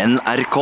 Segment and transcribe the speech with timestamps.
[0.00, 0.56] NRK.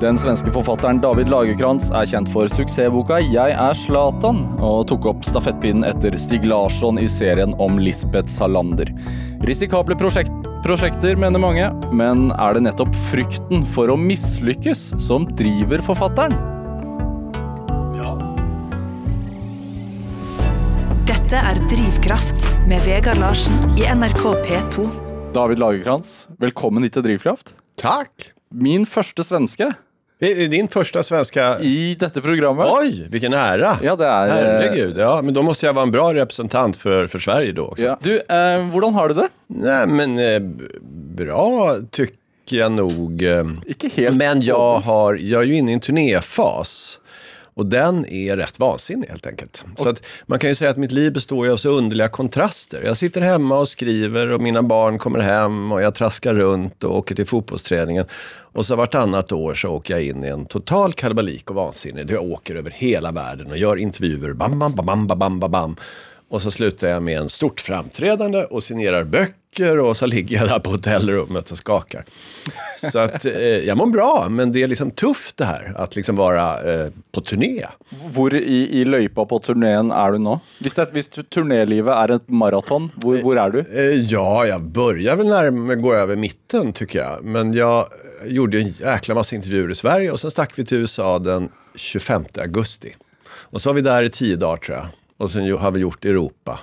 [0.00, 5.26] Den svenske forfatteren David Lagerkrantz er kjent for suksessboka 'Jeg er Zlatan', og tok opp
[5.26, 8.88] stafettpinnen etter Stig Larsson i serien om Lisbeth Salander.
[9.44, 10.32] Risikable prosjekt
[10.64, 16.36] prosjekter, mener mange, men er det nettopp frykten for å mislykkes som driver forfatteren?
[21.04, 24.90] Dette er Drivkraft med Vegard Larsen i NRK P2.
[25.36, 27.52] David Lagerkrantz, velkommen hit til Drivkraft.
[27.76, 28.39] Tack!
[28.54, 29.72] Min første svenske
[30.18, 31.60] Är det din första svenska...
[31.60, 32.66] i dette programmet.
[32.70, 33.76] Oj, vilken ära!
[33.82, 37.18] Ja, det eh, Herregud, ja, men då måste jag vara en bra representant för, för
[37.18, 37.84] Sverige då också.
[37.84, 37.98] Ja.
[38.02, 39.28] Du, eh, hvordan har du det?
[39.46, 40.40] Nej, men eh,
[41.16, 42.16] bra tycker
[42.56, 43.22] jag nog.
[43.22, 43.44] Eh,
[43.96, 46.99] helt men jag, har, jag är ju inne i en turnéfas.
[47.60, 49.64] Och den är rätt vansinnig helt enkelt.
[49.76, 52.82] Så att man kan ju säga att mitt liv består ju av så underliga kontraster.
[52.84, 56.96] Jag sitter hemma och skriver och mina barn kommer hem och jag traskar runt och
[56.96, 58.04] åker till fotbollsträningen.
[58.52, 62.04] Och så vartannat år så åker jag in i en total kalabalik och vansinne.
[62.08, 64.32] Jag åker över hela världen och gör intervjuer.
[64.32, 65.76] Bam, bam, bam, bam, bam, bam, bam.
[66.30, 70.48] Och så slutar jag med en stort framträdande och signerar böcker och så ligger jag
[70.48, 72.04] där på hotellrummet och skakar.
[72.92, 76.16] Så att eh, jag mår bra, men det är liksom tufft det här att liksom
[76.16, 77.66] vara eh, på turné.
[78.14, 80.38] Hvor i, i løypa på turneen er du?
[80.62, 83.60] Hvis, det, hvis turnélivet er et maraton, hvor er du?
[83.66, 87.24] Eh, ja, jag börjar väl närmare gå över mitten tycker jag.
[87.24, 87.86] Men jag
[88.26, 92.24] gjorde en jäkla massa intervjuer i Sverige och sen stack vi till USA den 25
[92.38, 92.94] augusti.
[93.28, 94.86] Och så var vi där i tio dagar tror jag.
[95.20, 96.58] Och sen har vi gjort Europa.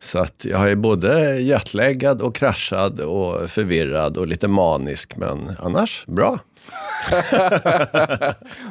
[0.00, 5.16] Så att jag är både jetlaggad och kraschad och förvirrad och lite manisk.
[5.16, 6.38] Men annars, bra.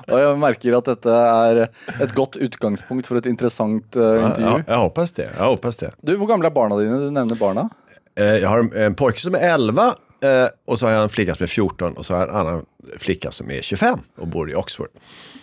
[0.08, 1.62] Og jeg merker at dette er
[2.04, 4.64] et godt utgangspunkt for et interessant eh, Ja, intervju.
[4.68, 5.30] jag hoppas det.
[5.38, 5.92] Jag hoppas det.
[6.02, 7.00] Du, Hvor gamle er barna dine?
[7.08, 7.70] Du nevner barna.
[8.16, 11.10] Eh, Jag har en- en pojke som är 11 eh, och så har jag en
[11.10, 12.66] flicka som är 14 och så har jag en annan
[12.98, 14.90] flicka som är 25 och bor i Oxford.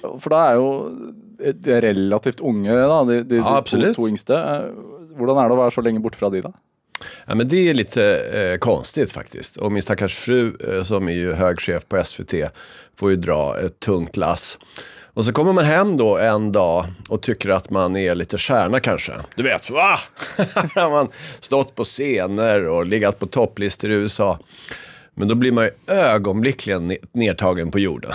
[0.02, 0.68] For da er jo
[1.38, 3.96] de er relativt unge, da, de, de, Ja, to, absolut.
[3.96, 4.36] to yngste.
[4.36, 4.70] Eh,
[5.14, 6.50] Hvordan er det å være så lenge bort fra de, da?
[7.26, 9.56] Ja, men det är lite eh, konstigt faktiskt.
[9.56, 12.34] Och min stackars fru eh, som är ju hög chef på SVT
[12.96, 14.58] får ju dra ett tungt lass.
[15.14, 18.80] Och så kommer man hem då en dag och tycker att man är lite stjärna
[18.80, 19.12] kanske.
[19.36, 19.98] Du vet, va?
[20.74, 21.08] har man
[21.40, 24.38] stått på scener och legat på topplistor i USA.
[25.14, 28.12] Men då blir man ju ögonblickligen ne- nedtagen på jorden.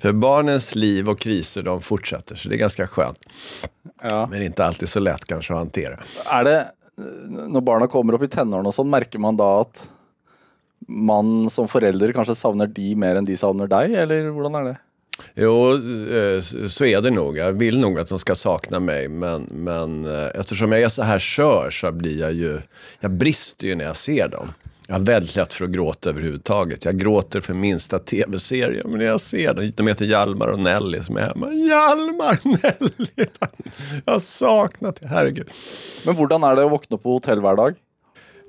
[0.00, 2.36] För barnens liv och kriser, de fortsätter.
[2.36, 3.18] Så det är ganska skönt.
[4.02, 4.28] Ja.
[4.30, 5.98] Men inte alltid så lätt kanske att hantera.
[6.32, 7.04] Er det, eh,
[7.48, 9.88] Når barna kommer opp i tenårene og sånn, merker man da at
[10.88, 14.74] man som forelder kanskje savner de mer enn de savner deg, eller hvordan er det?
[15.34, 17.36] Jo, eh, så är det nog.
[17.38, 19.08] Jag vill nog att de ska sakna mig.
[19.08, 22.60] Men, men eh, eftersom jag är så här skör så blir jag ju...
[23.00, 24.52] Jag brister ju när jag ser dem.
[24.86, 26.84] Jag har väldigt lätt för att gråta överhuvudtaget.
[26.84, 28.82] Jag gråter för minsta tv-serie.
[28.84, 31.52] Men när jag ser dem, de heter Hjalmar och Nelly som är hemma.
[31.52, 33.26] Hjalmar Nelly!
[34.04, 35.48] Jag har saknat det, herregud.
[36.06, 37.74] Men hvordan er det våkne opp på hotell hver dag?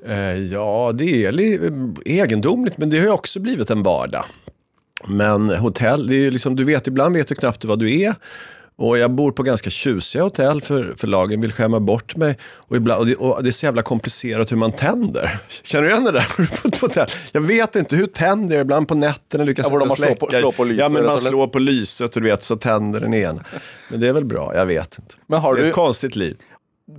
[0.05, 1.59] Eh, ja, det är li-
[2.05, 4.25] egendomligt, men det har ju också blivit en vardag.
[5.07, 8.15] Men hotell, det är ju liksom, du vet, ibland vet du knappt vad du är.
[8.77, 12.37] Och jag bor på ganska tjusiga hotell för, för lagen vill skämma bort mig.
[12.55, 15.39] Och, ibland, och, det, och det är så jävla komplicerat hur man tänder.
[15.63, 16.61] Känner du igen det där?
[16.61, 17.07] på ett hotell?
[17.31, 18.61] Jag vet inte, hur tänder jag?
[18.61, 21.47] Ibland på nätterna lyckas jag man slå på- slå på lyset, Ja, men man slår
[21.47, 23.39] på lyset och du vet, så tänder den igen.
[23.91, 25.15] Men det är väl bra, jag vet inte.
[25.27, 26.37] Men har det är du, ett konstigt liv.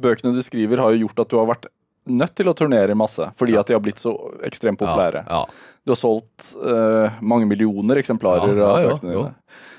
[0.00, 1.66] bøkene du skriver har jo gjort at du har vært
[2.06, 4.12] nødt til å turnere masse, fordi at de har blitt så
[4.46, 5.24] ekstremt populære.
[5.26, 5.74] Ja, ja.
[5.86, 9.34] Du har solgt eh, mange millioner eksemplarer Ja, av bøkene dine.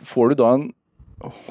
[0.08, 0.68] Får du da en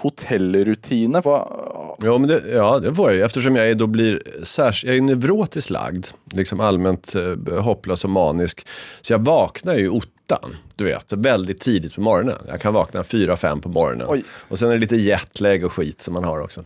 [0.01, 1.23] hotellrutine?
[1.25, 3.23] Ja, men det, ja, det får jag ju.
[3.23, 6.07] Eftersom jag då blir särs, jag är neurotiskt lagd.
[6.33, 8.67] Liksom allmänt eh, hopplös och manisk.
[9.01, 10.57] Så jag vaknar ju ottan.
[10.77, 12.39] Du vet, väldigt tidigt på morgonen.
[12.49, 14.07] Jag kan vakna fyra, fem på morgonen.
[14.11, 14.25] Oj.
[14.49, 16.65] Och sen är det lite jetlag och skit som man har också.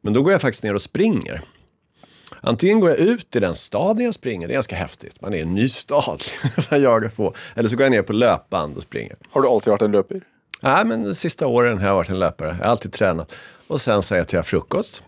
[0.00, 1.42] Men då går jag faktiskt ner och springer.
[2.42, 5.20] Antingen går jag ut i den staden jag springer, det är ganska häftigt.
[5.20, 6.22] Man är i en ny stad.
[6.70, 7.34] jag jagar på.
[7.54, 9.16] Eller så går jag ner på löpband och springer.
[9.30, 10.20] Har du alltid vært en løper?
[10.60, 12.48] Nej, men de sista åren har jag varit en löpare.
[12.48, 13.32] Jag har alltid tränat.
[13.66, 15.02] Och sen så äter jag frukost,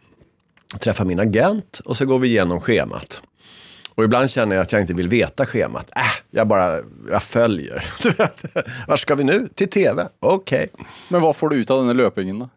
[0.80, 3.22] träffar min agent och så går vi igenom schemat.
[3.94, 5.90] Och ibland känner jag att jag inte vill veta schemat.
[5.96, 6.80] Äh, jag bara,
[7.10, 7.84] jag följer.
[8.02, 8.44] Du vet,
[8.88, 9.48] Var ska vi nu?
[9.54, 10.08] Till tv?
[10.20, 10.68] Okej.
[11.08, 12.48] Men hva får du ut av denne løpingen, da?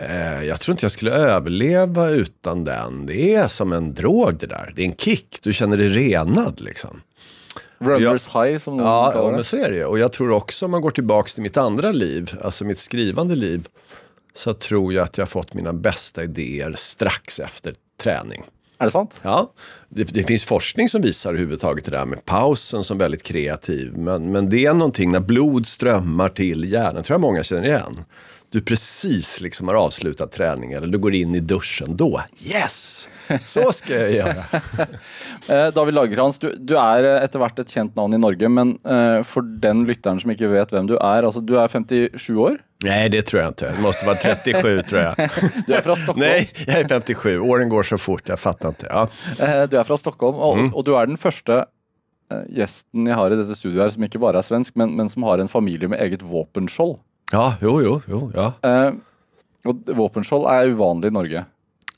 [0.00, 3.06] Eh, jag tror inte jag skulle överleva utan den.
[3.06, 4.72] Det är som en drog det där.
[4.76, 5.38] Det är en kick.
[5.42, 7.00] Du känner dig renad liksom.
[7.78, 9.44] Runners high, som noen Ja, ja, kaller men det.
[9.44, 9.84] så är det ju.
[9.84, 13.34] Och jag tror också om man går tillbaka till mitt andra liv, alltså mitt skrivande
[13.34, 13.68] liv,
[14.34, 18.42] så tror jag att jag har fått mina bästa idéer strax efter träning.
[18.78, 19.14] Är det sant?
[19.22, 19.52] Ja,
[19.88, 23.92] det, det finns forskning som visar överhuvudtaget det där med pausen som väldigt kreativ.
[23.96, 28.04] Men, men det är någonting när blod strömmar till hjärnan, tror jag många känner igen.
[28.52, 31.96] Du precis liksom har avslutat träningen eller du går in i duschen.
[31.96, 33.08] Då, yes!
[33.46, 34.44] Så ska jag göra.
[35.48, 38.68] Eh, David Lagerkrans, du, du är eh, etter hvert et kjent navn i Norge, men
[38.84, 42.58] eh, for den lytteren som ikke vet hvem du er, altså du er 57 år?
[42.84, 43.72] Nej, det tror jag inte.
[43.72, 45.16] Det måste vara 37 tror jag.
[45.66, 46.20] Du är från Stockholm.
[46.20, 47.40] Nej, jag är 57.
[47.40, 48.86] Åren går så fort, jag fattar inte.
[48.90, 49.08] Ja.
[49.66, 51.64] Du er fra Stockholm, og, og du er den første
[52.30, 55.10] eh, gjesten jeg har i dette studioet her som ikke bare er svensk, men, men
[55.10, 56.98] som har en familie med eget våpenskjold.
[57.30, 58.52] Ja, jo, jo, jo, ja.
[58.62, 58.92] Eh,
[59.68, 61.44] og våpenskjold er uvanlig i Norge.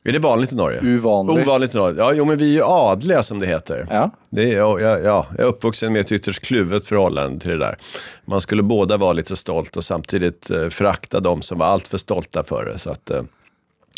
[0.04, 0.80] Är det vanligt i Norge?
[0.82, 1.42] Uvanlig.
[1.42, 1.98] Ovanligt i Norge.
[1.98, 3.86] Ja, jo, men vi är ju adliga som det heter.
[3.90, 4.10] Ja.
[4.30, 7.58] Det är, ja, ja, ja, jag är uppvuxen med ett ytterst kluvet förhållande till det
[7.58, 7.76] där.
[8.24, 12.42] Man skulle båda vara lite stolt och samtidigt eh, förakta de som var alltför stolta
[12.42, 12.78] för det.
[12.78, 13.22] Så att, eh,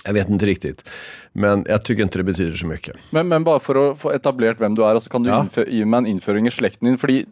[0.05, 0.85] jag vet inte riktigt.
[1.33, 2.97] Men jag tycker inte det betyder så mycket.
[3.11, 5.43] Men, men bare for å få etablert hvem du og så kan du Ja.
[5.67, 6.99] gi meg en innføring i slekten din.
[7.01, 7.23] Fordi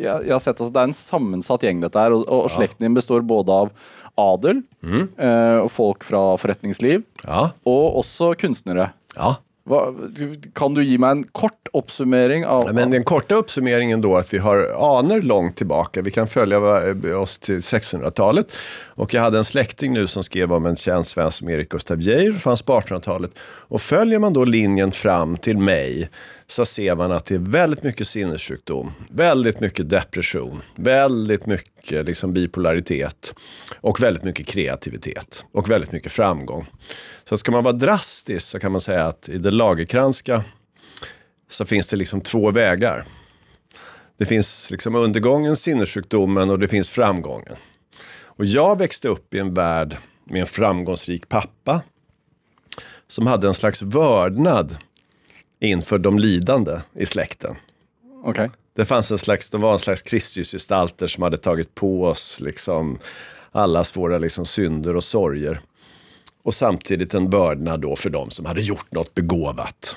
[0.00, 2.12] jeg, jeg har sett altså, Det er en sammensatt gjeng, dette her.
[2.16, 3.70] Og, og slekten din består både av
[4.16, 8.92] adel, eh, og folk fra forretningsliv, Ja, og også kunstnere.
[9.16, 9.34] ja.
[9.66, 9.94] Va,
[10.54, 12.46] kan du ge mig en kort uppsummering?
[12.46, 14.58] av Men den korta uppsummeringen då att vi har
[14.98, 16.02] aner långt tillbaka.
[16.02, 18.52] Vi kan följa eh, oss till 600-talet.
[18.86, 22.00] Och jag hade en släkting nu som skrev om en känd svensk som Erik Gustaf
[22.00, 23.38] Geijer, fanns på 1800-talet.
[23.42, 26.10] Och följer man då linjen fram till mig
[26.46, 32.32] så ser man att det är väldigt mycket sinnessjukdom, väldigt mycket depression, väldigt mycket liksom
[32.32, 33.34] bipolaritet
[33.80, 36.66] och väldigt mycket kreativitet och väldigt mycket framgång.
[37.28, 40.44] Så ska man vara drastisk så kan man säga att i det Lagerkranska
[41.50, 43.04] så finns det liksom två vägar.
[44.16, 47.56] Det finns liksom undergången, sinnessjukdomen och det finns framgången.
[48.36, 51.82] Och jag växte upp i en värld med en framgångsrik pappa
[53.06, 54.76] som hade en slags vördnad
[55.64, 57.56] inför de lidande i släkten.
[58.24, 58.38] Ok.
[58.76, 62.98] Det fanns en slags, de var en slags Kristusgestalter som hade tagit på oss liksom
[63.52, 65.60] allas våra liksom synder och sorger.
[66.42, 69.96] Och samtidigt en vördnad då för de som hade gjort något begåvat.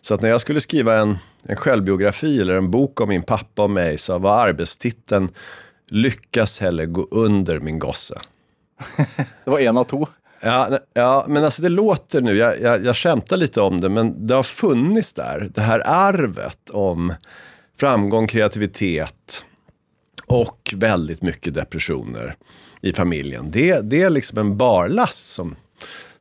[0.00, 3.62] Så att när jag skulle skriva en, en självbiografi eller en bok om min pappa
[3.62, 5.28] och mig så var arbetstiteln
[5.88, 8.18] Lyckas heller gå under min gosse.
[9.44, 10.06] Det var en av to.
[10.46, 14.26] Ja, ja, men alltså det låter nu, jag, jag, jag skämtar lite om det, men
[14.26, 15.50] det har funnits där.
[15.54, 17.14] Det här arvet om
[17.80, 19.44] framgång, kreativitet
[20.26, 22.34] och väldigt mycket depressioner
[22.80, 23.50] i familjen.
[23.50, 25.56] Det, det är liksom en barlast som,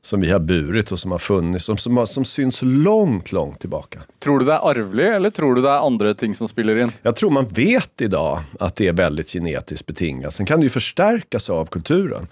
[0.01, 4.01] som vi har burit och som har funnits, som, som, som syns långt, långt tillbaka.
[4.19, 6.92] Tror du det är arvelig, eller tror du det är andra ting som spelar in?
[7.01, 10.36] Jag tror man vet idag att det är väldigt genetiskt betingat.
[10.36, 12.27] Sen kan det ju förstärkas av kulturen.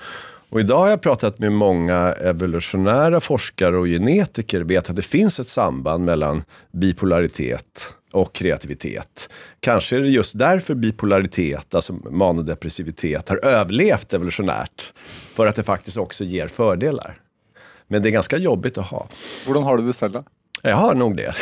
[0.53, 5.39] Och idag har jag pratat med många evolutionära forskare och genetiker vet att det finns
[5.39, 9.29] ett samband mellan bipolaritet och kreativitet.
[9.59, 14.94] Kanske är det just därför bipolaritet, alltså manodepressivitet, har överlevt evolutionärt.
[15.35, 17.15] För att det faktiskt också ger fördelar.
[17.88, 19.07] Men det är ganska jobbigt att ha.
[19.47, 20.23] Hur har du det själv?
[20.65, 21.33] Jag har nog det,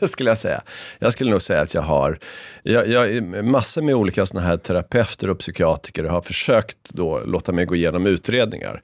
[0.08, 0.62] skulle jag säga.
[0.98, 2.18] Jag skulle nog säga att jag har,
[2.62, 7.64] jag, jag, massor med olika såna här terapeuter och psykiatriker har försökt då låta mig
[7.64, 8.82] gå igenom utredningar.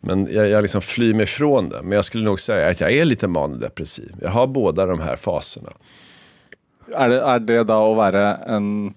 [0.00, 1.82] Men jag, jag liksom flyr mig ifrån det.
[1.82, 4.14] Men jag skulle nog säga att jag är lite manodepressiv.
[4.22, 5.72] Jag har båda de här faserna.
[6.94, 8.94] Är det, är det då att vara en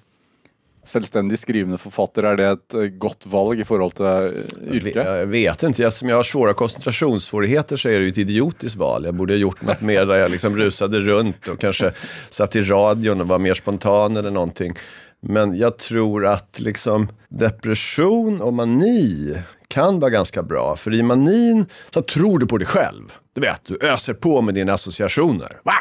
[0.87, 5.01] selvstendig skrivende forfatter, er det et eh, godt valg i forhold til eh, yrket?
[5.03, 9.05] Jag vet inte, eftersom jag har svåra koncentrationssvårigheter så är det ju ett idiotiskt val.
[9.05, 11.91] Jag borde ha gjort något mer där jag liksom rusade runt och kanske
[12.29, 14.73] satt i radion och var mer spontan eller någonting.
[15.19, 19.35] Men jag tror att liksom depression och mani
[19.67, 20.75] kan vara ganska bra.
[20.75, 23.13] För i manin så tror du på dig själv.
[23.33, 25.59] Du vet, du öser på med dina associationer.
[25.63, 25.73] Va?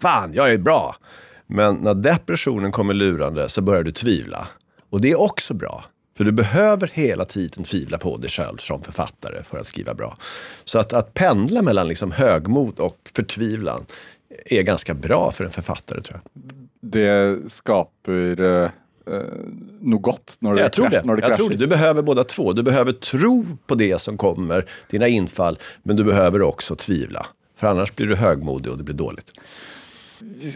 [0.00, 0.96] Fan, jag är bra.
[1.54, 4.48] Men när depressionen kommer lurande så börjar du tvivla.
[4.90, 5.84] Och det är också bra.
[6.16, 10.16] För du behöver hela tiden tvivla på dig själv som författare för att skriva bra.
[10.64, 13.86] Så att, att pendla mellan liksom högmod och förtvivlan
[14.46, 16.42] är ganska bra för en författare tror jag.
[16.80, 18.70] Det skaper eh,
[19.14, 19.22] eh,
[19.80, 21.04] noe godt når det, Jag tror krasj- det.
[21.04, 21.56] når det Jag tror det.
[21.56, 22.52] Du behöver båda två.
[22.52, 27.26] Du behöver tro på det som kommer, dina infall, men du behöver också tvivla.
[27.56, 29.30] För annars blir du högmodig och det blir dåligt.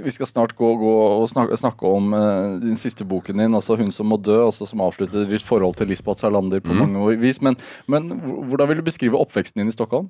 [0.05, 3.77] Vi skal snart gå, gå og snakke, snakke om eh, din siste boken din, altså
[3.77, 6.69] 'Hun som må dø', altså som avslutter ditt forhold til Lisbeth Salander Mm.
[6.69, 7.41] på mange vis.
[7.43, 7.57] Men,
[7.87, 8.11] men
[8.49, 10.09] hvordan vil du beskrive oppveksten din i Stockholm?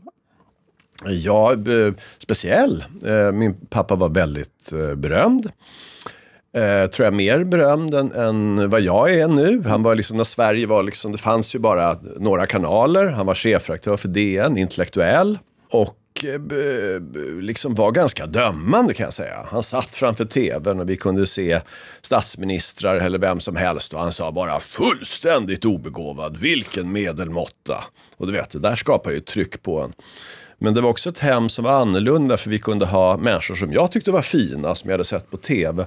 [1.06, 1.54] Ja,
[2.18, 2.84] speciell.
[3.04, 5.50] Eh, Min pappa var väldigt eh, berömd.
[6.92, 9.62] Tror jag mer berömd än, än vad jag är nu.
[9.66, 13.06] Han var liksom, när Sverige var liksom, det fanns ju bara några kanaler.
[13.06, 15.38] Han var chefredaktör för DN, intellektuell.
[15.70, 17.00] Och och eh,
[17.40, 19.46] liksom var ganska dömande kan jag säga.
[19.50, 21.60] Han satt framför tvn och vi kunde se
[22.02, 27.84] statsministrar eller vem som helst och han sa bara fullständigt obegåvad, vilken medelmåtta.
[28.16, 29.92] Och du vet, det där skapar ju tryck på en.
[30.58, 33.72] Men det var också ett hem som var annorlunda för vi kunde ha människor som
[33.72, 35.86] jag tyckte var fina, som jag hade sett på tv.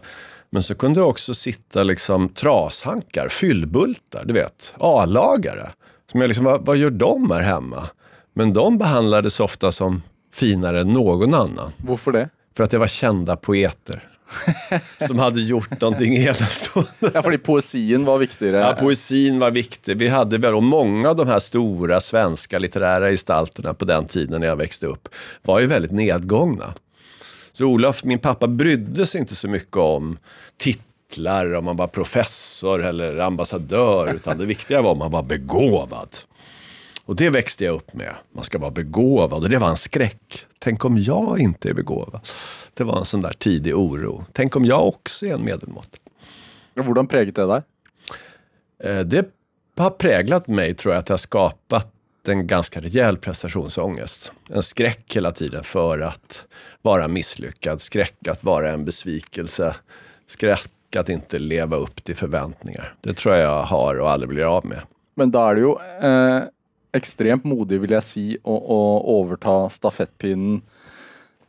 [0.49, 5.69] Men så kunde det också sitta liksom trashankar, fyllbultar, du vet, A-lagare.
[6.11, 7.89] Som jag liksom, vad, vad gör de här hemma?
[8.33, 11.71] Men de behandlades ofta som finare än någon annan.
[11.77, 12.29] Hvorfor det?
[12.55, 14.07] För att det var kända poeter.
[15.07, 17.11] som hade gjort någonting enastående.
[17.13, 18.57] Ja, fordi poesien var viktigere.
[18.57, 19.97] Ja, poesin var viktig.
[19.97, 24.41] Vi hade väl, och många av de här stora svenska litterära gestalterna på den tiden
[24.41, 25.09] när jag växte upp
[25.41, 26.73] var ju väldigt nedgångna.
[27.51, 30.17] Så Olof, min pappa, brydde sig inte så mycket om
[30.57, 36.09] titlar, om man var professor eller ambassadör, utan det viktiga var om man var begåvad.
[37.05, 38.15] Och det växte jag upp med.
[38.31, 40.45] Man ska vara begåvad och det var en skräck.
[40.59, 42.27] Tänk om jag inte är begåvad.
[42.73, 44.25] Det var en sån där tidig oro.
[44.33, 45.97] Tänk om jag också är en medelmåtta.
[46.75, 47.61] Hvordan preget det deg?
[48.83, 49.29] Eh, Det
[49.77, 51.93] har präglat mig, tror jag, att jag har skapat
[52.27, 54.31] en ganska rejäl prestationsångest.
[54.49, 56.45] En skräck hela tiden för att
[56.81, 59.75] vara misslyckad, skräck att vara en besvikelse,
[60.27, 62.93] skräck att inte leva upp till förväntningar.
[63.01, 64.81] Det tror jag jag har och aldrig blir av med.
[65.15, 66.43] Men da er det jo eh,
[66.93, 68.79] ekstremt modig, vil jeg si, å, å
[69.19, 70.61] overta stafettpinnen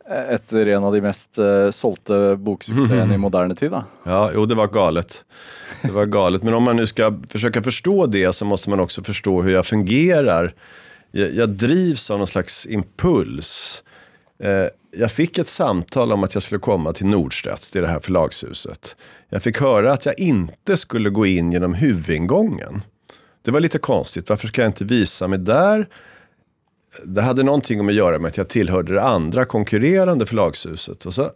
[0.08, 3.72] eh, etter en av de mest eh, solgte boksuksessene i moderne tid.
[3.74, 3.84] da.
[4.04, 5.24] Ja, jo, det var galet.
[5.82, 6.42] Det var galet.
[6.42, 9.66] Men om man nu ska försöka förstå det så måste man också förstå hur jag
[9.66, 10.54] fungerar.
[11.10, 13.82] Jag, jag drivs av någon slags impuls.
[14.38, 18.00] Eh, jag fick ett samtal om att jag skulle komma till Nordstedts, till det här
[18.00, 18.96] förlagshuset.
[19.28, 22.82] Jag fick höra att jag inte skulle gå in genom huvudingången.
[23.42, 24.28] Det var lite konstigt.
[24.28, 25.88] Varför ska jag inte visa mig där?
[27.04, 31.06] Det hade någonting att göra med att jag tillhörde det andra konkurrerande förlagshuset.
[31.06, 31.32] Och så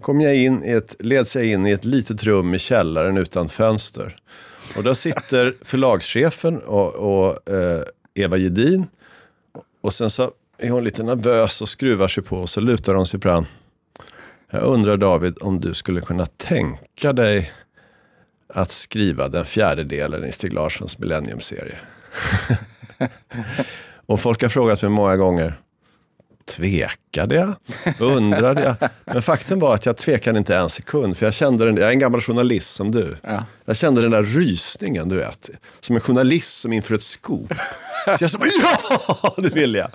[0.00, 3.48] kom jag in i ett, leds jag in i ett litet rum i källaren utan
[3.48, 4.16] fönster.
[4.76, 7.82] Och där sitter förlagschefen och, och eh,
[8.14, 8.86] Eva Gedin.
[9.80, 13.06] Och sen så är hon lite nervös och skruvar sig på och så lutar hon
[13.06, 13.46] sig fram.
[14.50, 17.52] Jag undrar David om du skulle kunna tänka dig
[18.48, 21.78] att skriva den fjärde delen i Stig Larssons Millennium-serie.
[24.06, 25.54] och folk har frågat mig många gånger,
[26.46, 27.54] tvekade jag?
[28.00, 28.90] Undrade jag?
[29.04, 31.92] Men faktum var att jag tvekade inte en sekund, för jag kände den, jag är
[31.92, 33.16] en gammal journalist som du.
[33.22, 33.44] Ja.
[33.64, 35.50] Jag kände den där rysningen, du vet.
[35.80, 37.52] Som en journalist som inför ett skop.
[38.18, 39.88] Så jag sa, ja, det vill jag.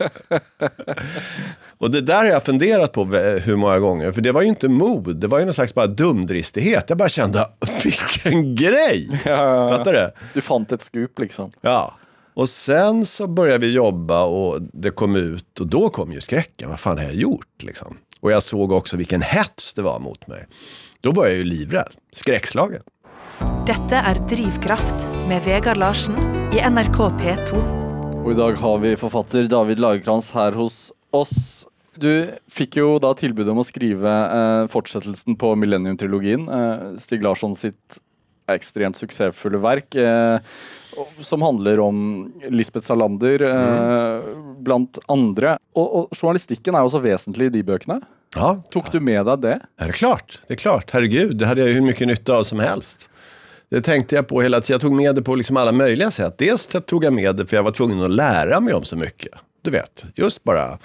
[1.78, 4.12] Och det där har jag funderat på vä- hur många gånger.
[4.12, 6.86] För det var ju inte mod, det var ju någon slags bara dumdristighet.
[6.88, 7.48] Jag bara kände,
[7.84, 9.20] vilken grej!
[9.24, 10.12] Fattar du?
[10.34, 11.52] Du fant et skup, liksom.
[11.62, 11.94] Ja.
[12.34, 16.70] Och sen så började vi jobba och det kom ut och då kom ju skräcken.
[16.70, 17.98] Vad fan har jag gjort liksom?
[18.20, 20.48] Och jag såg också vilken hets det var mot mig.
[21.02, 22.82] Då var jag ju livrädd, skräckslagen.
[23.68, 26.16] Dette er Drivkraft med Vegard Larsen
[26.54, 27.62] i NRK P2.
[28.22, 31.66] Og i dag har vi forfatter David Lagerkrantz her hos oss.
[31.98, 36.46] Du fikk jo da tilbud om å skrive eh, fortsettelsen på Millennium-trilogien.
[36.46, 37.98] Eh, Stig Larsson sitt
[38.52, 40.38] ekstremt suksessfulle verk, eh,
[41.20, 44.22] som handler om Lisbeth Salander, eh,
[44.60, 45.58] blant andre.
[45.76, 48.02] Og, og journalistikken er jo så vesentlig i de bøkene.
[48.36, 49.60] Ja, Tok du med deg det?
[49.78, 50.42] är det klart.
[50.48, 50.92] Det är klart.
[50.92, 53.10] Herregud, det hade jag hur mycket nytta av som helst.
[53.70, 54.74] Det tänkte jag på hela tiden.
[54.74, 56.38] Jag tog med det på liksom alla möjliga sätt.
[56.38, 59.32] Dels tog jag med det för jag var tvungen att lära mig om så mycket.
[59.62, 60.78] Du vet, just bara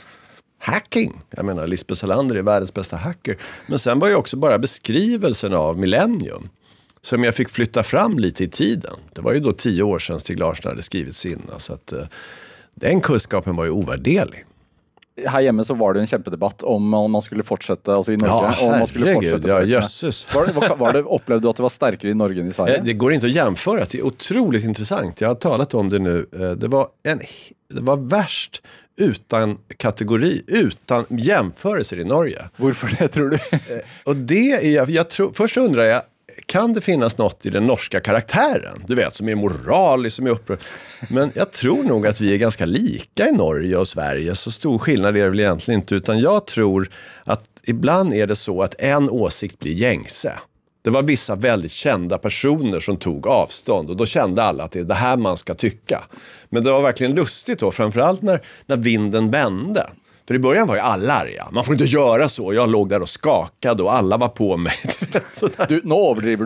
[0.58, 1.20] hacking.
[1.30, 3.36] Jag menar, Lisbeth Salander är världens bästa hacker.
[3.66, 6.48] Men sen var ju också bara beskrivelsen av Millennium.
[7.00, 8.94] Som jag fick flytta fram lite i tiden.
[9.14, 11.58] Det var ju då tio år sedan Stig Larsson hade skrivit sina.
[11.58, 12.02] Så att, eh,
[12.74, 14.44] den kunskapen var ju ovärderlig.
[15.26, 18.54] Her hjemme så var det en kjempedebatt om om man skulle fortsette, altså i Norge.
[18.60, 20.26] Ja, om man skulle fortsette Ja, jösses.
[20.34, 22.76] Var var, var det, opplevde du at det var sterkere i Norge enn i Sverige?
[22.76, 23.84] Eh, Det går inte att jämföra.
[23.90, 25.20] Det är otroligt intressant.
[25.20, 26.26] Jag har talat om det nu.
[26.32, 27.18] Eh, Det var, en,
[27.74, 28.62] det var värst
[28.96, 32.48] utan kategori, utan jämförelser i Norge.
[32.56, 33.38] Hvorfor det, tror du?
[34.04, 36.02] Och det är, jag, jag tror, först undrar jag,
[36.46, 38.84] kan det finnas något i den norska karaktären?
[38.86, 40.58] Du vet, som är moralisk, som är upprörd.
[41.10, 44.34] Men jag tror nog att vi är ganska lika i Norge och Sverige.
[44.34, 45.94] Så stor skillnad är det väl egentligen inte.
[45.94, 46.88] Utan jag tror
[47.24, 50.32] att ibland är det så att en åsikt blir gängse.
[50.82, 54.78] Det var vissa väldigt kända personer som tog avstånd och då kände alla att det
[54.78, 56.04] är det här man ska tycka.
[56.48, 59.86] Men det var verkligen lustigt då, framförallt när, när vinden vände.
[60.26, 61.48] För i början var ju alla arga.
[61.52, 62.54] Man får inte göra så.
[62.54, 64.74] Jag låg där och skakade och alla var på mig.
[65.00, 65.66] Du vet, sådär.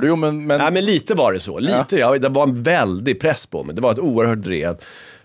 [0.00, 1.58] du men, men Nej, men lite var det så.
[1.58, 2.18] Lite, ja.
[2.18, 3.74] det var en väldig press på mig.
[3.74, 4.76] Det var ett oerhört drev.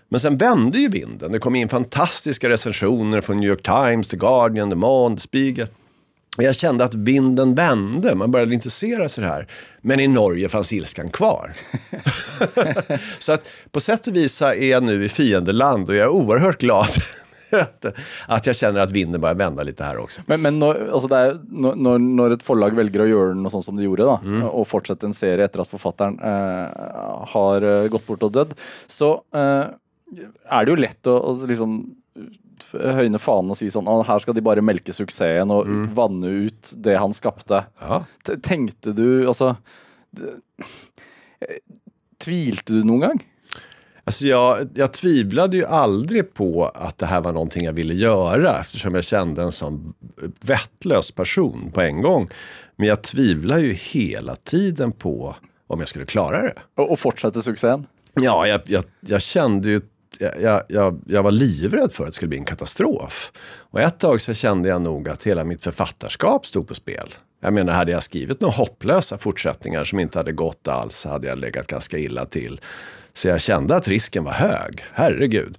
[0.08, 1.32] Men sen vände ju vinden.
[1.32, 5.68] Det kom in fantastiska recensioner från New York Times, The Guardian, The Monde, Spiegel.
[6.36, 9.46] Och jag kände att vinden vände, man började intressera sig det här.
[9.80, 11.52] Men i Norge fanns ilskan kvar.
[13.18, 16.60] så att på sätt och vis är jag nu i fiendeland och jag är oerhört
[16.60, 16.88] glad
[18.26, 20.20] att jag känner att vinden börjar vända lite här också.
[20.26, 23.64] Men, men når, altså det er, når, når et forlag velger å gjøre noe sånt
[23.64, 24.42] som de gjorde, da, Mm.
[24.48, 28.56] og fortsette en serie etter at forfatteren eh, har eh, gått bort og dødd,
[28.90, 29.68] så eh,
[30.50, 31.78] er det jo lett å, å liksom
[32.72, 35.86] høyne fanen og si sånn «Å, her skal de bare melke suksessen og Mm.
[35.94, 37.64] vanne ut det han skapte.
[37.80, 38.02] Ja.
[38.26, 39.54] T- Tenkte du, eh,
[42.18, 43.18] Tvilte du noen gang?
[44.08, 48.60] Alltså jag, jag tvivlade ju aldrig på att det här var någonting jag ville göra
[48.60, 49.94] eftersom jag kände en sån
[50.40, 52.28] vettlös person på en gång.
[52.76, 55.36] Men jag tvivlar ju hela tiden på
[55.66, 56.52] om jag skulle klara det.
[56.76, 57.86] Og, og fortsette suksessen?
[58.14, 59.80] Ja, jag, jag, jag kände ju...
[60.18, 63.32] Jag, jag- jag, jag var livrädd för att det skulle bli en katastrof.
[63.70, 67.14] Och ett tag så kände jag nog att hela mitt författarskap stod på spel.
[67.40, 71.26] Jag menar, hade jag skrivit några hopplösa fortsättningar som inte hade gått alls så hade
[71.28, 72.60] jag legat ganska illa till.
[73.16, 74.84] Så jag kände att risken var hög.
[74.92, 75.58] Herregud.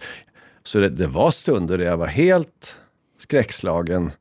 [0.64, 2.78] Så det, det var stunder där jag var helt
[3.20, 4.12] skräckslagen.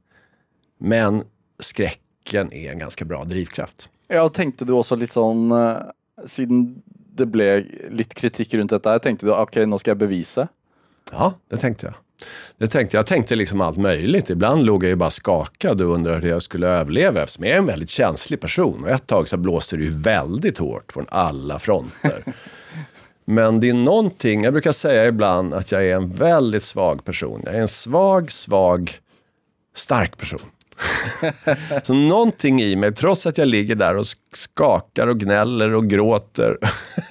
[0.79, 1.23] Men
[1.61, 3.89] skräcken är en ganska bra drivkraft.
[4.09, 5.91] Ja, og tenkte du også litt sånn eh,
[6.31, 6.79] Siden
[7.19, 7.49] det ble
[7.91, 10.47] litt kritikk rundt dette, her, tenkte du ok, nå skal jeg bevise?
[11.11, 12.27] Ja, det tänkte jag.
[12.57, 13.03] Det tänkte jag.
[13.03, 14.31] Jag tänkte liksom allt möjligt.
[14.31, 17.59] Ibland låg jag ju bara skakad och undrade hur jag skulle överleva eftersom jag är
[17.59, 18.85] en väldigt känslig person.
[18.85, 22.23] Och ett tag så blåste det ju väldigt hårt från alla fronter.
[23.29, 27.43] Men det är någonting, jag brukar säga ibland att jag är en väldigt svag person.
[27.45, 28.91] Jag är en svag, svag,
[29.75, 30.41] stark person.
[31.83, 36.59] så någonting i mig, trots att jag ligger där och skakar och gnäller och gråter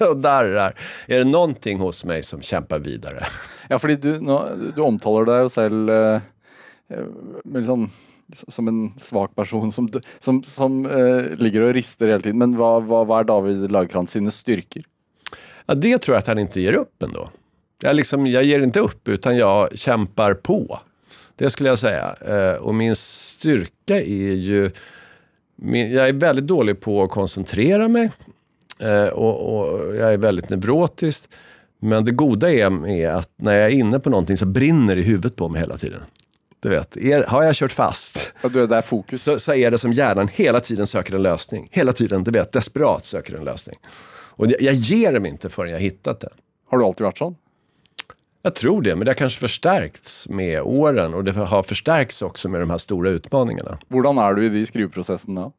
[0.00, 3.26] och darrar, är det någonting hos mig som kämpar vidare.
[3.68, 4.18] Ja, fordi du,
[4.76, 6.20] du omtaler deg jo selv eh,
[6.90, 7.06] eh,
[7.44, 7.88] liksom,
[8.48, 12.38] som en svak person som, som, som eh, ligger og rister hele tiden.
[12.38, 14.86] Men hva, hva, hva er David Lagerkrantz sine styrker?
[15.66, 17.30] Ja, det tror jag att han inte ger upp ändå.
[17.82, 20.80] Jag, liksom, jag ger inte upp, utan jag kämpar på.
[21.36, 22.16] Det skulle jag säga.
[22.26, 24.70] Eh, och min styrka är ju...
[25.72, 28.10] Jag är väldigt dålig på att koncentrera mig.
[28.78, 31.24] Eh, och, och jag är väldigt neurotisk.
[31.80, 35.00] Men det goda är, är att när jag är inne på någonting så brinner det
[35.00, 36.00] i huvudet på mig hela tiden.
[36.60, 39.22] Du vet, är, har jag kört fast At du, det er fokus?
[39.22, 41.68] så, så är det som hjärnan hela tiden söker en lösning.
[41.70, 43.76] Hela tiden, du vet, desperat söker en lösning.
[44.36, 46.30] Och jag, ger dem inte förrän jag hittat den.
[46.70, 47.36] Har du alltid vært sånn?
[48.42, 52.48] Jag tror det, men det har kanske förstärkts med åren och det har förstärkts också
[52.48, 53.78] med de här stora utmaningarna.
[53.88, 55.52] Hvordan er du i de skriveprosessene da?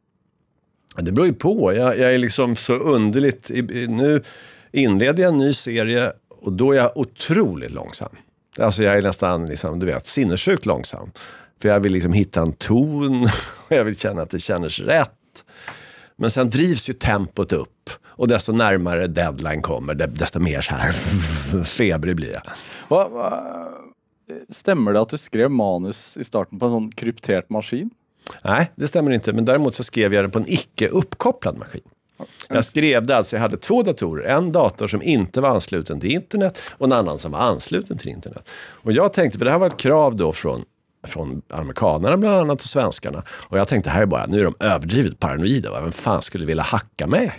[1.02, 1.74] Det beror ju på.
[1.74, 3.52] Jag, jag är liksom så underligt...
[3.88, 4.24] Nu
[4.72, 8.16] inleder jag en ny serie och då är jag otroligt långsam.
[8.60, 11.12] Alltså jag är nästan, liksom, du vet, sinnessjukt långsam.
[11.62, 13.24] För jag vill liksom hitta en ton
[13.68, 15.12] och jag vill känna att det känns rätt.
[16.18, 20.74] Men sen drivs ju tempot upp och desto närmare deadline kommer, de- desto mer så
[20.76, 20.92] här
[21.64, 22.42] febrig blir jag.
[22.90, 23.30] Hva, hva,
[24.50, 27.90] stemmer det at du skrev manus i starten på en sånn kryptert maskin?
[28.44, 29.34] Nej, det stämmer inte.
[29.34, 31.82] Men däremot så skrev jag det på en icke uppkopplad maskin.
[32.50, 34.24] Jag skrev det alltså, jag hade två datorer.
[34.24, 38.10] En dator som inte var ansluten till internet och en annan som var ansluten till
[38.10, 38.50] internet.
[38.60, 40.66] Och jag tänkte, för det här var ett krav då från,
[41.08, 43.24] från amerikanerna bland annat och svenskarna.
[43.30, 45.72] Och jag tänkte, här är bara, nu är de överdrivet paranoida.
[45.72, 45.82] va?
[45.82, 47.34] Vem fan skulle vilja hacka mig?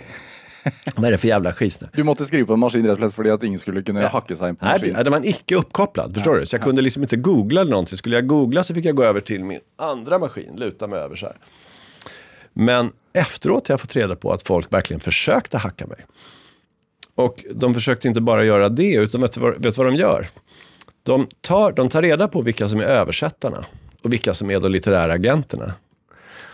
[0.95, 1.89] Vad är det för jävla skitsnack?
[1.93, 4.35] Du måtte skrive på en maskin rett og slett fordi at ingen skulle kunne hakke
[4.35, 4.95] seg inn på Nej, maskinen?
[4.97, 6.45] det- det var icke uppkopplad, förstår du?
[6.45, 7.97] Så jag kunde liksom inte googla eller någonting.
[7.97, 11.15] Skulle jag googla så fick jag gå över till min andra maskin, luta mig över
[11.15, 11.35] så här.
[12.53, 16.05] Men efteråt har jag fått reda på att folk verkligen försökte hacka mig.
[17.15, 20.27] Och de försökte inte bara göra det, utan vet du vad, vet vad de gör?
[21.09, 23.65] De tar, de tar reda på vilka som är översättarna
[24.03, 25.73] och vilka som är de litterära agenterna.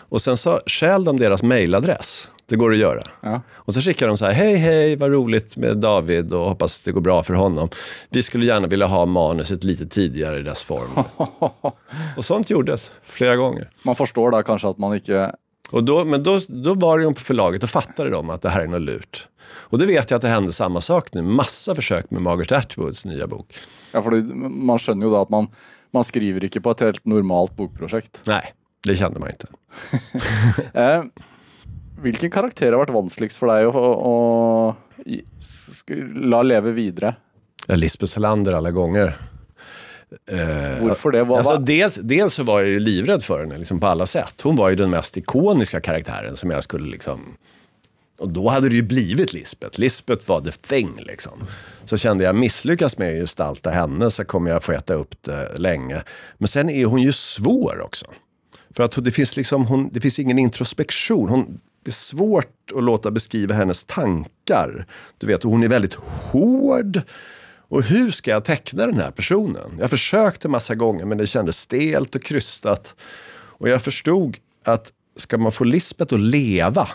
[0.09, 2.29] Och sen så stjäl de deras mailadress.
[2.45, 3.01] Det går att göra.
[3.21, 3.41] Ja.
[3.53, 6.91] Och så skickar de så här, hej hej, vad roligt med David och hoppas det
[6.91, 7.69] går bra för honom.
[8.09, 11.03] Vi skulle gärna vilja ha manuset lite tidigare i dess form.
[12.17, 13.69] och sånt gjordes flera gånger.
[13.83, 15.31] Man forstår da kanskje at man ikke
[15.71, 18.61] Och då, men då, då var de på förlaget och fattade de att det här
[18.61, 19.27] är något lurt.
[19.47, 21.21] Och det vet jag att det hände samma sak nu.
[21.21, 23.55] Massa försök med Margaret Atwoods nya bok.
[23.93, 25.47] Ja, fordi man skjønner jo da at man,
[25.93, 28.19] man skriver ikke på et helt normalt bokprosjekt.
[28.25, 28.53] Nej,
[28.87, 29.47] det kände man inte.
[30.73, 31.03] Eh,
[32.01, 34.75] hvilken karakter har å, å
[35.05, 37.15] i- sk- la leve videre?
[37.67, 39.15] Ja, Lisbeth Salander alla gånger.
[40.27, 41.23] Eh, Hvorfor det?
[41.23, 44.41] Hva, Alltså, dels, dels så var jag ju livrädd för henne liksom på alla sätt.
[44.41, 47.37] Hon var ju den mest ikoniska karaktären som jag skulle liksom
[48.17, 49.79] Och då hade det ju blivit Lisbeth.
[49.79, 51.43] Lisbeth var the thing liksom.
[51.85, 55.57] Så kände jag, misslyckas med att gestalta henne så kommer jag få äta upp det
[55.57, 56.03] länge.
[56.37, 58.05] Men sen är hon ju svår också.
[58.75, 61.29] För att det finns, liksom, hon, det finns ingen introspektion.
[61.29, 64.85] Hon, det är svårt att låta beskriva hennes tankar.
[65.17, 67.01] Du vet, hon är väldigt hård.
[67.67, 69.77] Och hur ska jag teckna den här personen?
[69.79, 72.95] Jag försökte massa gånger men det kändes stelt och krystat.
[73.35, 76.87] Och jag förstod att ska man få Lisbeth att leva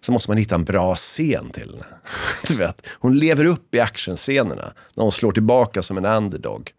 [0.00, 1.86] så måste man hitta en bra scen till henne.
[2.48, 6.72] Du vet, hon lever upp i actionscenerna när hon slår tillbaka som en underdog.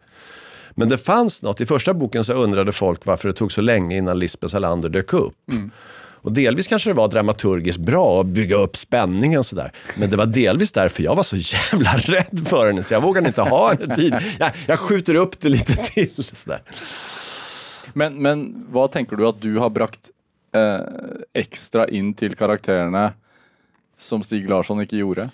[0.70, 1.60] Men det fanns något.
[1.60, 5.12] I första boken så undrade folk varför det tog så länge innan Lisbeth Salander dök
[5.12, 5.34] upp.
[5.50, 5.70] Mm.
[6.22, 9.72] Och delvis kanske det var dramaturgiskt bra att bygga upp spänningen sådär.
[9.96, 13.26] Men det var delvis därför jag var så jävla rädd för henne så jag vågade
[13.26, 14.14] inte ha henne tid.
[14.38, 16.24] Jag, jag skjuter upp det lite till.
[16.32, 16.62] Sådär.
[17.92, 20.10] Men, men vad tänker du att du har bragt
[20.54, 20.80] eh,
[21.32, 23.12] extra in till karaktärerna
[23.96, 25.30] som Stig Larsson inte gjorde?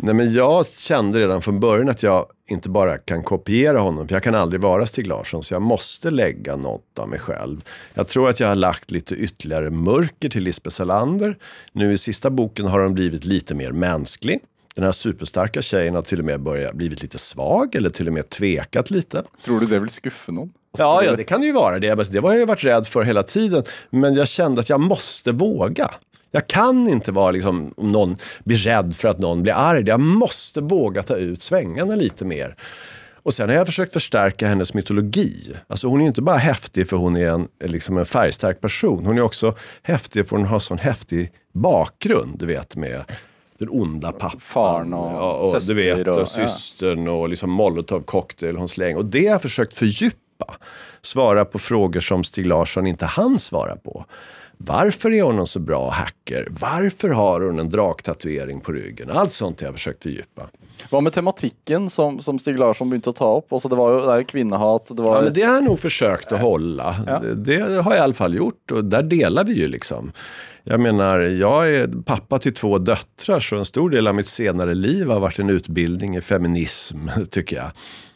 [0.00, 4.14] Nej, men jag kände redan från början att jag inte bara kan kopiera honom, för
[4.14, 7.64] jag kan aldrig vara Stig Larsson, så jag måste lägga något av mig själv.
[7.94, 11.36] Jag tror att jag har lagt lite ytterligare mörker till Lisbeth Salander.
[11.72, 14.40] Nu i sista boken har hon blivit lite mer mänsklig.
[14.74, 18.12] Den här superstarka tjejen har till och med börjat blivit lite svag eller till och
[18.12, 19.22] med tvekat lite.
[19.44, 20.52] Tror du det vill skuffa någon?
[20.78, 21.78] Ja, ja, det kan ju vara.
[21.78, 23.64] Det, det har jag varit rädd för hela tiden.
[23.90, 25.90] Men jag kände att jag måste våga.
[26.30, 29.84] Jag kan inte vara liksom, om någon blir rädd för att någon blir arg.
[29.86, 32.56] Jag måste våga ta ut svängarna lite mer.
[33.22, 35.54] Och sen har jag försökt förstärka hennes mytologi.
[35.66, 39.06] Alltså hon är inte bara häftig för hon är en, liksom en färgstark person.
[39.06, 43.04] Hon är också häftig för hon har sån häftig bakgrund, du vet med
[43.58, 44.40] den onda pappan.
[44.40, 47.12] Farn och, ja, och du vet, och, och systern ja.
[47.12, 48.96] och liksom molotov cocktail hon slänger.
[48.96, 50.54] Och det har jag försökt fördjupa.
[51.02, 54.04] Svara på frågor som Stig Larsson inte hann svara på.
[54.58, 56.48] Varför är hon en så bra hacker?
[56.50, 59.10] Varför har hon en draktatuering på ryggen?
[59.10, 60.48] Allt sånt har jag försökt fördjupa.
[60.90, 63.52] Vad med tematiken som, som Stig Larsson började ta upp?
[63.52, 64.86] Alltså det var ju det här kvinnohat.
[64.96, 65.16] Det, var...
[65.16, 66.96] ja, men det har jag nog försökt att hålla.
[67.06, 67.18] Ja.
[67.18, 70.12] Det, det, har jag i alla fall gjort och där delar vi ju liksom.
[70.64, 74.74] Jag menar, jag är pappa till två döttrar så en stor del av mitt senare
[74.74, 77.70] liv har varit en utbildning i feminism, tycker jag.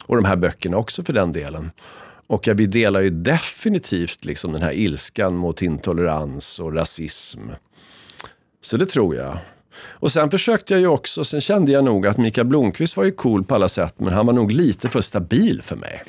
[0.07, 1.71] Och de här böckerna också för den delen.
[2.33, 7.41] Och vi delar ju definitivt liksom den här ilskan mot intolerans och rasism.
[8.61, 9.39] Så det tror jag.
[9.79, 13.13] Och sen försökte jag ju också, sen kände jag nog att Mikael Blomqvist var ju
[13.13, 16.03] cool på alla sätt, men han var nog lite för stabil för mig.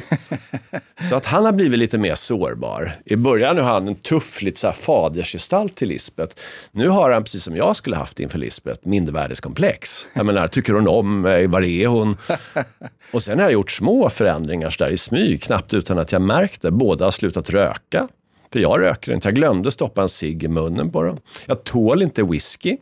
[1.10, 2.96] så att han har blivit lite mer sårbar.
[3.06, 6.36] I början har han en tuff, lite så här fadersgestalt till Lisbeth.
[6.72, 10.06] Nu har han, precis som jag skulle haft inför Lisbeth, mindervärdeskomplex.
[10.14, 11.48] Jag menar, tycker hon om mig?
[11.48, 12.18] Var är hon?
[13.14, 16.62] Och sen har jag gjort små förändringar där i smyg, knappt utan att jag märkt
[16.62, 16.72] det.
[16.72, 18.08] Båda har slutat röka.
[18.54, 19.28] För jag röker inte.
[19.28, 21.20] Jag glömde stoppa en cigg i munnen på dem.
[21.46, 22.78] Jag tål inte whisky.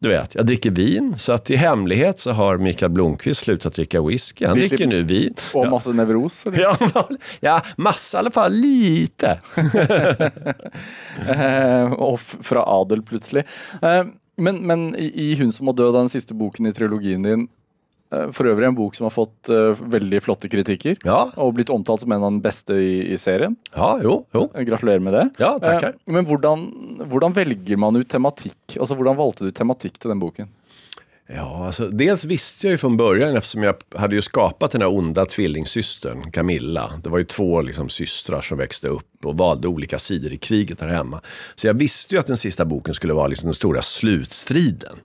[0.00, 1.14] Du vet, jag dricker vin.
[1.18, 4.46] Så att i hemlighet så har Mikael Blomqvist slutat dricka whisky.
[4.46, 5.34] Han dricker nu vin.
[5.54, 5.70] Och ja.
[5.70, 6.44] massa neuros?
[6.52, 6.78] Ja,
[7.40, 8.52] ja, massa i alla fall.
[8.52, 9.40] Lite.
[11.28, 13.46] eh, och från adel plötsligt.
[13.82, 14.04] Eh,
[14.36, 17.48] men, men i, i Hun som har død, den sista boken i trilogin din,
[18.12, 21.30] Eh, för övrigt en bok som har fått uh, väldigt flotta kritiker ja.
[21.34, 23.56] och blivit omtalat som en av de bästa i, i serien.
[23.74, 24.50] Ja, jo, jo.
[24.54, 25.28] Eh, gratulerar med det.
[25.38, 25.88] Ja, tackar.
[25.88, 28.76] Uh, men hur väljer man ut tematik?
[28.80, 30.48] Alltså hur valde du tematik till den boken?
[31.34, 34.88] Ja, alltså, dels visste jag ju från början eftersom jag hade ju skapat den här
[34.88, 36.90] onda tvillingsystern Camilla.
[37.02, 40.80] Det var ju två liksom, systrar som växte upp och valde olika sidor i kriget
[40.80, 41.20] här hemma.
[41.54, 44.96] Så jag visste ju att den sista boken skulle vara liksom den stora slutstriden.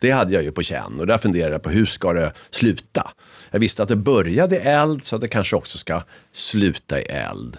[0.00, 3.10] Det hade jag ju på känn och där funderade jag på hur ska det sluta?
[3.50, 6.02] Jag visste att det började i eld så att det kanske också ska
[6.32, 7.56] sluta i eld.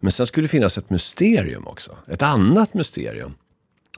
[0.00, 1.96] Men sen skulle det finnas ett mysterium också.
[2.06, 3.34] Ett annat mysterium.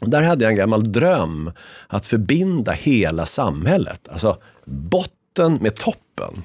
[0.00, 1.52] Och där hade jag en gammal dröm
[1.86, 4.08] att förbinda hela samhället.
[4.08, 6.42] Alltså botten med toppen.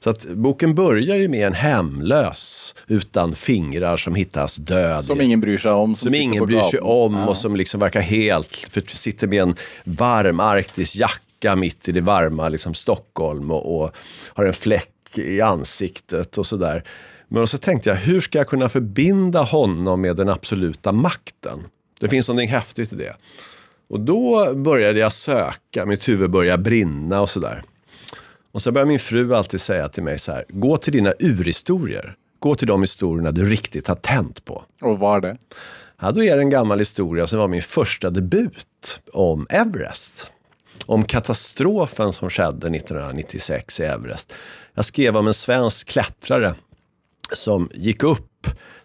[0.00, 5.04] Så att boken börjar ju med en hemlös utan fingrar som hittas död.
[5.04, 5.96] Som ingen bryr sig om.
[5.96, 7.28] Som, som ingen bryr sig om ja.
[7.28, 12.00] och som liksom verkar helt, för sitter med en varm arktisk jacka mitt i det
[12.00, 13.96] varma liksom Stockholm och, och
[14.34, 16.84] har en fläck i ansiktet och sådär.
[17.28, 21.64] Men så tänkte jag, hur ska jag kunna förbinda honom med den absoluta makten?
[22.00, 23.16] Det finns någonting häftigt i det.
[23.88, 27.62] Och då började jag söka, mitt huvud började brinna och sådär.
[28.52, 32.16] Och så börjar min fru alltid säga till mig så här, gå till dina urhistorier.
[32.38, 34.64] Gå till de historierna du riktigt har tänt på.
[34.80, 35.38] Och vad är det?
[36.00, 40.32] Ja, då är det en gammal historia som var min första debut om Everest.
[40.86, 44.32] Om katastrofen som skedde 1996 i Everest.
[44.74, 46.54] Jag skrev om en svensk klättrare
[47.32, 48.27] som gick upp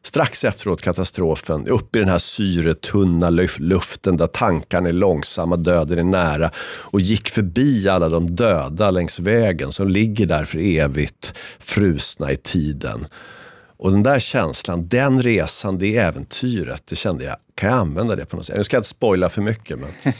[0.04, 6.04] strax efteråt katastrofen, upp i den här syretunna luften där tankarna är långsamma, döden är
[6.04, 12.32] nära och gick förbi alla de döda längs vägen som ligger där för evigt frusna
[12.32, 13.08] i tiden.
[13.78, 18.26] Och den där känslan, den resan, det äventyret, det kände jag, kan jag använda det
[18.26, 18.58] på något sätt?
[18.58, 20.14] Nu ska jag inte spoila för mycket, men,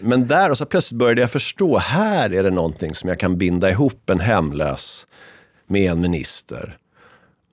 [0.00, 3.38] men där och så plötsligt började jag förstå, här är det någonting som jag kan
[3.38, 5.06] binda ihop en hemlös
[5.66, 6.76] med en minister.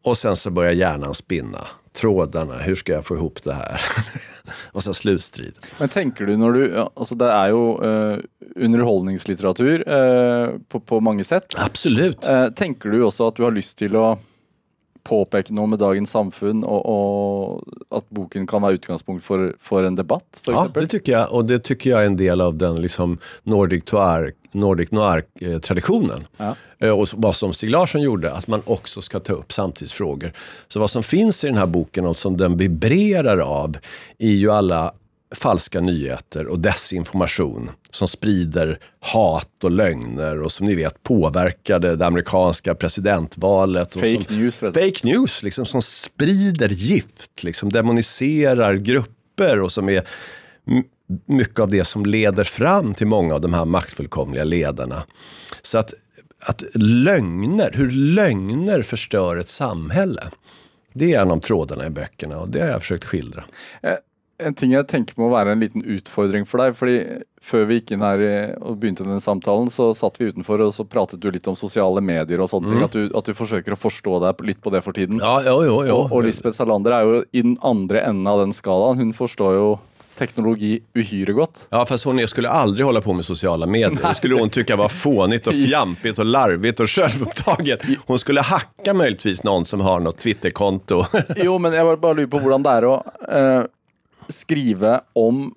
[0.08, 1.67] Och sen så börjar hjärnan spinna.
[1.93, 3.82] Trådarna, hur ska jag få ihop det här?
[4.72, 5.54] och så slutstrid.
[5.80, 8.17] Men tänker du när du, alltså det är ju uh,
[8.56, 11.54] underhållningslitteratur uh, på, på många sätt.
[11.58, 12.30] Absolut.
[12.30, 14.20] Uh, tänker du också att du har lust till att
[15.08, 19.96] påpeke noe med dagens samfunn, och och at boken kan vara utgångspunkt för for en
[19.96, 20.41] debatt?
[20.46, 21.32] For ja, det tycker jag.
[21.32, 26.28] Och det tycker jag är en del av den liksom, Nordic, noir, Nordic noir-traditionen.
[26.38, 26.56] Ja.
[26.80, 30.34] Eh, och vad som Stig Larsson gjorde, att man också ska ta upp samtidsfrågor.
[30.67, 33.78] Så vad som finns i den här boken och som den vibrerar av,
[34.17, 34.93] är ju alla
[35.35, 42.05] falska nyheter och desinformation som sprider hat och lögner och som ni vet påverkade det
[42.05, 43.93] amerikanska presidentvalet.
[43.93, 44.59] Fake som, news.
[44.59, 50.03] Fake news, liksom, som sprider gift, liksom demoniserar grupper och som är
[51.25, 55.03] mycket av det som leder fram till många av de här maktfullkomliga ledarna.
[55.61, 55.93] Så att,
[56.39, 60.23] att lögner, hur lögner förstör ett samhälle.
[60.93, 63.43] Det är en av trådarna i böckerna och det har jag försökt skildra.
[64.38, 66.76] En ting jeg tenker må være en liten utfordring for deg.
[66.78, 66.97] fordi
[67.41, 70.73] Før vi gikk inn her eh, og begynte den samtalen, så satt vi utenfor og
[70.76, 72.73] så pratet du litt om sosiale medier og sånne mm.
[72.73, 72.86] ting.
[72.86, 75.21] At du, at du, forsøker å forstå deg litt på det for tiden.
[75.23, 76.00] Ja, jo, jo, jo.
[76.04, 79.02] Og, og Lisbeth Salander er jo i den andre enden av den skalaen.
[79.02, 79.69] Hun forstår jo
[80.17, 81.67] teknologi uhyre godt.
[81.69, 84.00] Ja, fast hon skulle aldrig hålla på med sociala medier.
[84.02, 87.86] Det skulle hon tycka var fånigt och fjampigt och larvigt och självupptaget.
[88.06, 91.06] Hon skulle hacka möjligtvis någon som har något Twitterkonto.
[91.36, 93.67] jo, men jag bara lurer på hur det är att
[94.29, 95.53] skriva om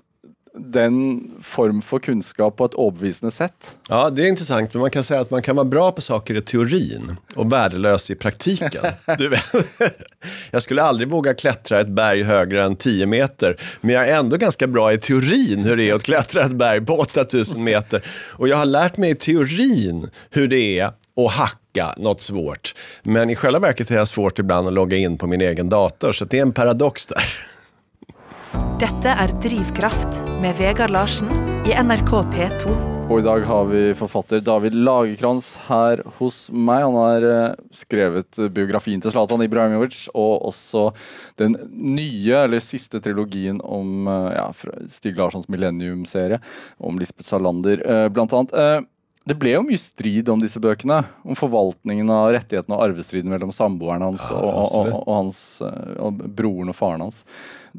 [0.54, 3.76] den form för kunskap på ett överbevisande sätt.
[3.88, 4.74] Ja, det är intressant.
[4.74, 8.11] Men man kan säga att man kan vara bra på saker i teorin och värdelös
[8.11, 8.85] i praktiken.
[9.18, 9.44] du vet.
[10.50, 14.37] Jag skulle aldrig våga klättra ett berg högre än 10 meter, men jag är ändå
[14.37, 18.02] ganska bra i teorin hur det är att klättra ett berg på 8000 meter.
[18.11, 20.87] Och jag har lärt mig i teorin hur det är
[21.26, 22.74] att hacka något svårt.
[23.02, 26.12] Men i själva verket är jag svårt ibland att logga in på min egen dator,
[26.12, 27.24] så det är en paradox där.
[28.81, 31.29] Dette är Drivkraft med Vegard Larsen
[31.66, 32.90] i NRK P2.
[33.11, 36.83] Och idag har vi författare David Lagerkrans här hos mig.
[36.83, 40.93] Han har eh, skrivit biografin till Zlatan Ibrahimovic, och också
[41.35, 44.53] den nya eller sista trilogin om eh, ja,
[44.88, 46.40] Stig Larssons Millennium-serie,
[46.77, 48.87] om Lisbeth Salander, eh, bland annat.
[49.28, 51.02] Det ble jo mye strid om disse bøkene.
[51.28, 55.40] Om forvaltningen av rettighetene og arvestriden mellom samboeren hans ja, og, og, og, hans,
[56.00, 57.20] og broren og faren hans.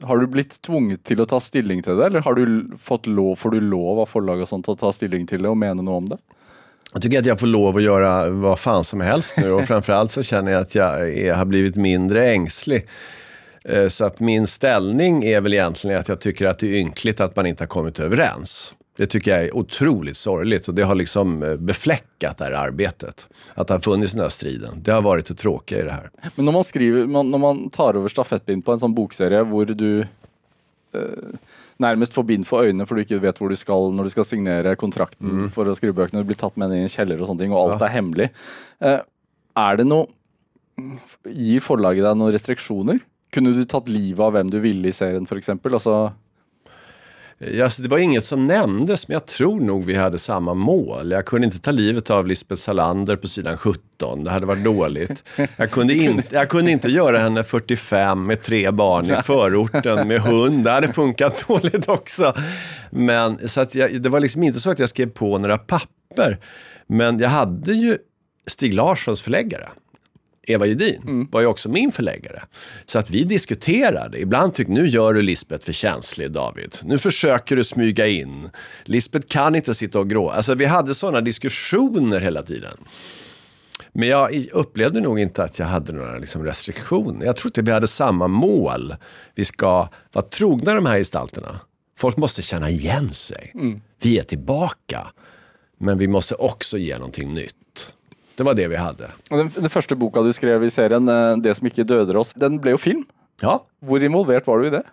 [0.06, 3.34] Har du blitt tvunget til å ta stilling til det, eller har du fått lov,
[3.42, 5.98] får du lov av forlag och sånt att ta stilling till det och mena något
[5.98, 6.18] om det?
[6.94, 10.12] Jag tycker att jag får lov att göra vad fan som helst nu och framförallt
[10.12, 12.88] så känner jag att jag är, har blivit mindre ängslig.
[13.64, 17.22] Eh, så att min ställning är väl egentligen att jag tycker att det är ynkligt
[17.22, 18.74] att man inte har kommit överens.
[19.02, 23.28] Det tycker jag är otroligt sorgligt och det har liksom eh, befläckat det här arbetet.
[23.54, 24.82] Att det har funnits den här striden.
[24.84, 26.10] Det har varit det tråkiga i det här.
[26.36, 30.00] Men när man skriver, när man tar över stafettpinnen på en sån bokserie där du
[30.00, 30.08] eh,
[31.78, 34.24] närmast får bind för ögonen för du inte vet var du ska när du ska
[34.24, 35.52] signera kontrakten mm.
[35.52, 36.20] för att skriva böckerna.
[36.20, 37.88] Du blir tatt med i en källare och sånt och allt ja.
[37.88, 38.32] är hemligt.
[38.80, 39.00] Eh,
[39.56, 40.10] är det något,
[41.30, 43.00] ger förlaget dig några restriktioner?
[43.30, 45.74] Kunde du tagit livet av vem du ville i serien för exempel?
[45.74, 46.12] Alltså,
[47.64, 51.12] Alltså, det var inget som nämndes, men jag tror nog vi hade samma mål.
[51.12, 54.24] Jag kunde inte ta livet av Lisbeth Salander på sidan 17.
[54.24, 55.24] Det hade varit dåligt.
[55.58, 60.22] Jag kunde, in, jag kunde inte göra henne 45 med tre barn i förorten med
[60.22, 60.64] hund.
[60.64, 62.34] Det hade funkat dåligt också.
[62.90, 66.40] Men, så att jag, det var liksom inte så att jag skrev på några papper.
[66.88, 67.98] Men jag hade ju
[68.48, 69.70] Stig Larssons förläggare.
[70.52, 71.28] Eva Gedin mm.
[71.32, 72.44] var ju också min förläggare.
[72.86, 74.20] Så att vi diskuterade.
[74.20, 76.78] Ibland tyckte nu gör du Lisbeth för känslig, David.
[76.84, 78.50] Nu försöker du smyga in.
[78.84, 80.30] Lisbeth kan inte sitta och grå.
[80.30, 82.78] Alltså vi hade sådana diskussioner hela tiden.
[83.94, 87.26] Men jag upplevde nog inte att jag hade några liksom, restriktioner.
[87.26, 88.96] Jag trodde vi hade samma mål.
[89.36, 91.60] Vi ska vara trogna de här gestalterna.
[91.98, 93.52] Folk måste känna igen sig.
[93.54, 93.82] Mm.
[94.02, 95.08] Vi är tillbaka.
[95.78, 97.56] Men vi måste också ge någonting nytt.
[98.42, 99.08] Det var det vi hade.
[99.30, 102.58] Den, den första boken du skrev i serien, eh, Det som inte dödar oss, den
[102.58, 103.04] blev ju film.
[103.42, 103.66] Ja.
[103.88, 104.84] Hur involverad var du i det?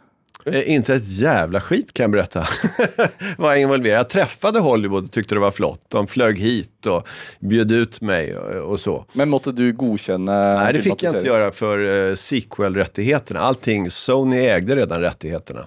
[0.46, 2.46] Eh, inte ett jävla skit kan jag berätta.
[3.38, 3.98] var jag involverad.
[3.98, 5.80] Jag träffade Hollywood och tyckte det var flott.
[5.88, 7.08] De flög hit och
[7.40, 9.04] bjöd ut mig och, och så.
[9.12, 13.40] Men måtte du godkänna Nej, det fick jag inte göra för eh, sequel-rättigheterna.
[13.40, 15.66] Allting, Sony ägde redan rättigheterna.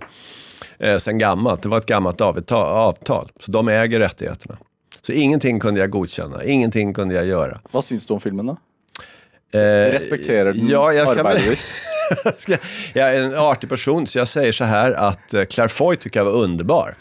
[0.80, 3.32] Eh, sen gammalt, det var ett gammalt avtal, avtal.
[3.40, 4.58] Så de äger rättigheterna.
[5.02, 7.62] Så ingenting kunde jag godkänna, ingenting kunde jag göra.
[7.72, 8.58] Vad syns du om filmen då?
[9.60, 11.60] Eh, Respekterar du ja, jag arbetet
[12.94, 16.20] jag är en artig person, så jag säger så här att eh, Claire Foy tycker
[16.20, 16.96] jag var underbar.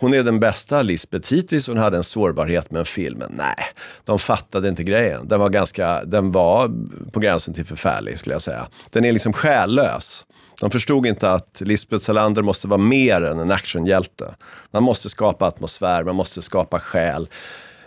[0.00, 3.32] Hon är den bästa Lisbeth hittills, hon hade en sårbarhet med filmen.
[3.36, 3.66] Nej,
[4.04, 5.28] de fattade inte grejen.
[5.28, 6.70] Den var, ganska, den var
[7.12, 8.66] på gränsen till förfärlig, skulle jag säga.
[8.90, 10.24] Den är liksom själlös.
[10.60, 14.34] De förstod inte att Lisbeth Salander måste vara mer än en actionhjälte.
[14.70, 17.28] Man måste skapa atmosfär, man måste skapa själ.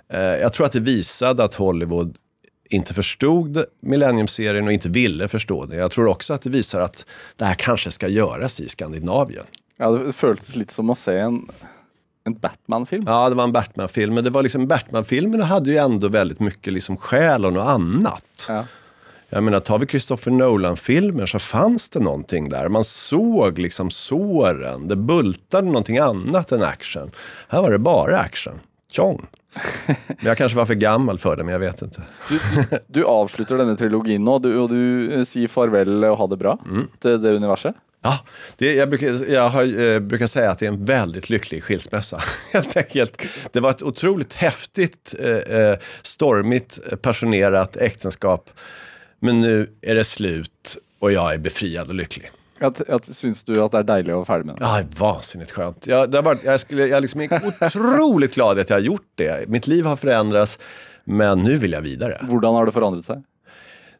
[0.09, 2.17] Eh, Jag tror att det visade att Hollywood
[2.69, 5.75] inte förstod Millennium-serien och inte ville förstå det.
[5.75, 7.05] Jag tror också att det visar att
[7.37, 9.45] det här kanske ska göras i Skandinavien.
[9.77, 11.47] Ja, det føltes litt som å se en,
[12.25, 13.03] en Batman-film.
[13.07, 16.73] Ja, det var en Batman-film, men det var liksom Batman-filmerna hade ju ändå väldigt mycket
[16.73, 18.45] liksom själ och något annat.
[18.47, 18.65] Ja.
[19.33, 22.69] Jag menar, tar vi Christopher Nolan-filmer så fanns det någonting där.
[22.69, 27.11] Man såg liksom såren, det bultade någonting annat än action.
[27.49, 28.59] Här var det bara action.
[28.91, 29.25] Tjong!
[30.07, 32.01] Men jag kanske var för gammal för det, men jag vet inte.
[32.29, 36.27] Du, du, du avslutter denne trilogien nå, du, og du eh, sier farvel og ha
[36.31, 36.87] det bra Mm.
[37.01, 37.75] til det universet.
[38.03, 38.19] Ja,
[38.57, 42.21] det, jag, brukar, jag har, eh, brukar säga att det är en väldigt lycklig skilsmässa.
[42.53, 43.21] Helt enkelt.
[43.51, 48.49] Det var ett otroligt häftigt, eh, eh, stormigt, passionerat äktenskap.
[49.23, 52.31] Men nu är det slut och jag är befriad och lycklig.
[52.59, 54.63] At, at, syns du at det er deilig å være ferdig med det?
[54.67, 55.87] Ja, är vansinnigt skönt.
[55.87, 59.07] Jag, det har varit, jag, skulle, jag liksom är otroligt glad att jag har gjort
[59.15, 59.49] det.
[59.49, 60.59] Mitt liv har förändrats,
[61.03, 62.19] men nu vill jag vidare.
[62.27, 63.23] Hvordan har det forandret seg?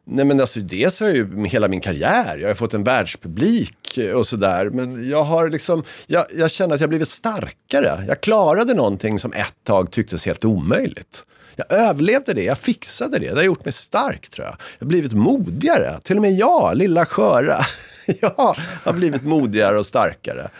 [0.04, 3.98] Nej men alltså dels har jag ju hela min karriär, jag har fått en världspublik
[4.14, 4.70] och sådär.
[4.70, 8.04] Men jag har liksom, jag, jag känner att jag blivit starkare.
[8.08, 11.24] Jag klarade någonting som ett tag tycktes helt omöjligt.
[11.56, 13.28] Jag överlevde det, jag fixade det.
[13.28, 14.56] Det har gjort mig stark tror jag.
[14.78, 16.00] Jag har blivit modigare.
[16.02, 17.58] Till och med jag, lilla sköra,
[18.20, 20.50] jag har blivit modigare och starkare.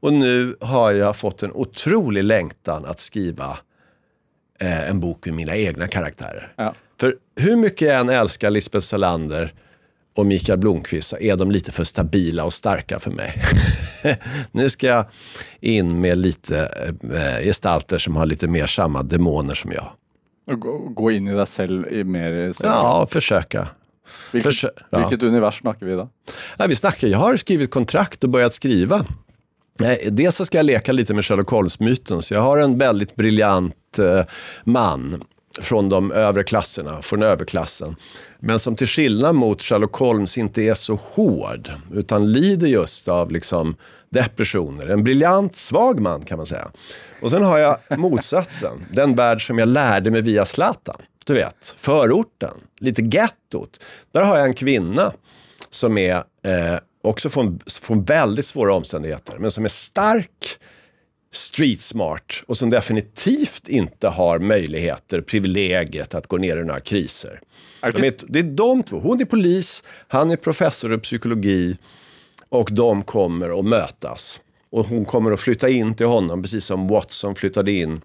[0.00, 3.58] Och nu har jag fått en otrolig längtan att skriva
[4.60, 6.52] eh, en bok med mina egna karaktärer.
[6.56, 6.74] Ja.
[7.00, 9.52] För hur mycket jag än älskar Lisbeth Salander
[10.16, 13.42] och Mikael Blomqvist så är de lite för stabila och starka för mig.
[14.52, 15.06] nu ska jag
[15.60, 19.92] in med lite eh, gestalter som har lite mer samma demoner som jag.
[20.94, 22.52] Gå, inn i deg selv i mer?
[22.62, 23.68] Ja, försöka.
[24.32, 24.98] Hvilket, försø- ja.
[24.98, 26.08] hvilket univers snakker vi da?
[26.58, 29.04] Ja, vi snackar, jag har skrivit kontrakt och börjat skriva.
[29.78, 33.16] Nej, Dels så ska jag leka lite med Sherlock Holmes-myten, så jag har en väldigt
[33.16, 34.24] briljant eh,
[34.64, 35.22] man
[35.60, 37.96] från de övre klasserna, från överklassen.
[38.38, 43.30] Men som till skillnad mot Sherlock Holmes inte är så hård, utan lider just av
[43.32, 43.76] liksom
[44.10, 44.86] depressioner.
[44.86, 46.70] En briljant, svag man kan man säga.
[47.20, 50.96] Och sen har jag motsatsen, den värld som jag lärde mig via Zlatan.
[51.26, 53.84] Du vet, förorten, lite gettot.
[54.12, 55.12] Där har jag en kvinna
[55.70, 60.58] som är eh, också från, från väldigt svåra omständigheter, men som är stark,
[61.32, 67.40] street smart och som definitivt inte har möjligheter, privilegiet att gå ner i några kriser.
[67.80, 68.98] De är, det är de två.
[68.98, 71.76] Hon är polis, han är professor i psykologi
[72.50, 74.40] och de kommer att mötas.
[74.70, 78.00] Och hon kommer att flytta in till honom, precis som Watson flyttade in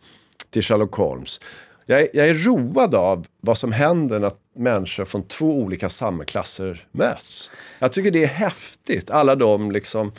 [0.49, 1.39] till Sherlock Holmes.
[1.86, 6.88] Jag är, jag är road av vad som händer när människor från två olika samhällsklasser
[6.91, 7.51] möts.
[7.79, 10.12] Jag tycker det är häftigt, alla de liksom,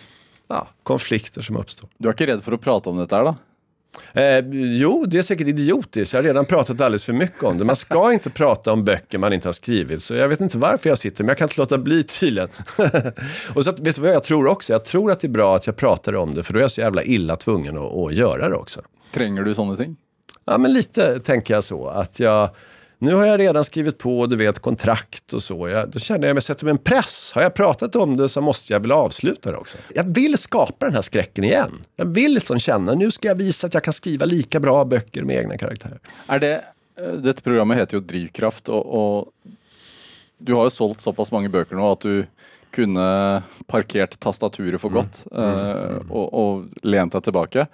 [0.48, 1.88] ja, konflikter som uppstår.
[1.98, 3.34] du är inte rädd för att prata om det där då?
[4.12, 6.12] Eh, jo, det är säkert idiotiskt.
[6.12, 7.64] Jag har redan pratat alldeles för mycket om det.
[7.64, 10.02] Man ska inte prata om böcker man inte har skrivit.
[10.02, 12.48] Så jag vet inte varför jag sitter, men jag kan inte låta bli tydligen.
[13.54, 14.72] och så vet du vad jag tror också?
[14.72, 16.70] Jag tror att det är bra att jag pratar om det, för då är jag
[16.70, 18.80] så jävla illa tvungen att, att göra det också.
[19.12, 19.96] Trenger du sånne ting?
[20.44, 21.88] Ja, men lite tänker jag så.
[21.88, 22.50] Att jag,
[22.98, 25.68] nu har jag redan skrivit på, du vet, kontrakt och så.
[25.68, 27.32] Jag, då känner jag mig, sätter mig en press.
[27.34, 29.78] Har jag pratat om det så måste jag väl avsluta det också.
[29.94, 31.84] Jag vill skapa den här skräcken igen.
[31.96, 35.22] Jag vill liksom känna, nu ska jag visa att jag kan skriva lika bra böcker
[35.22, 35.98] med egna karaktärer.
[36.26, 36.64] Är det,
[36.98, 39.28] eh, detta programmet heter ju Drivkraft, och, och
[40.38, 42.26] du har ju sålt så pass många böcker nu att du
[42.76, 43.06] kunne
[43.70, 47.66] parkert tastaturet for godt eh, og, og lent deg tilbake.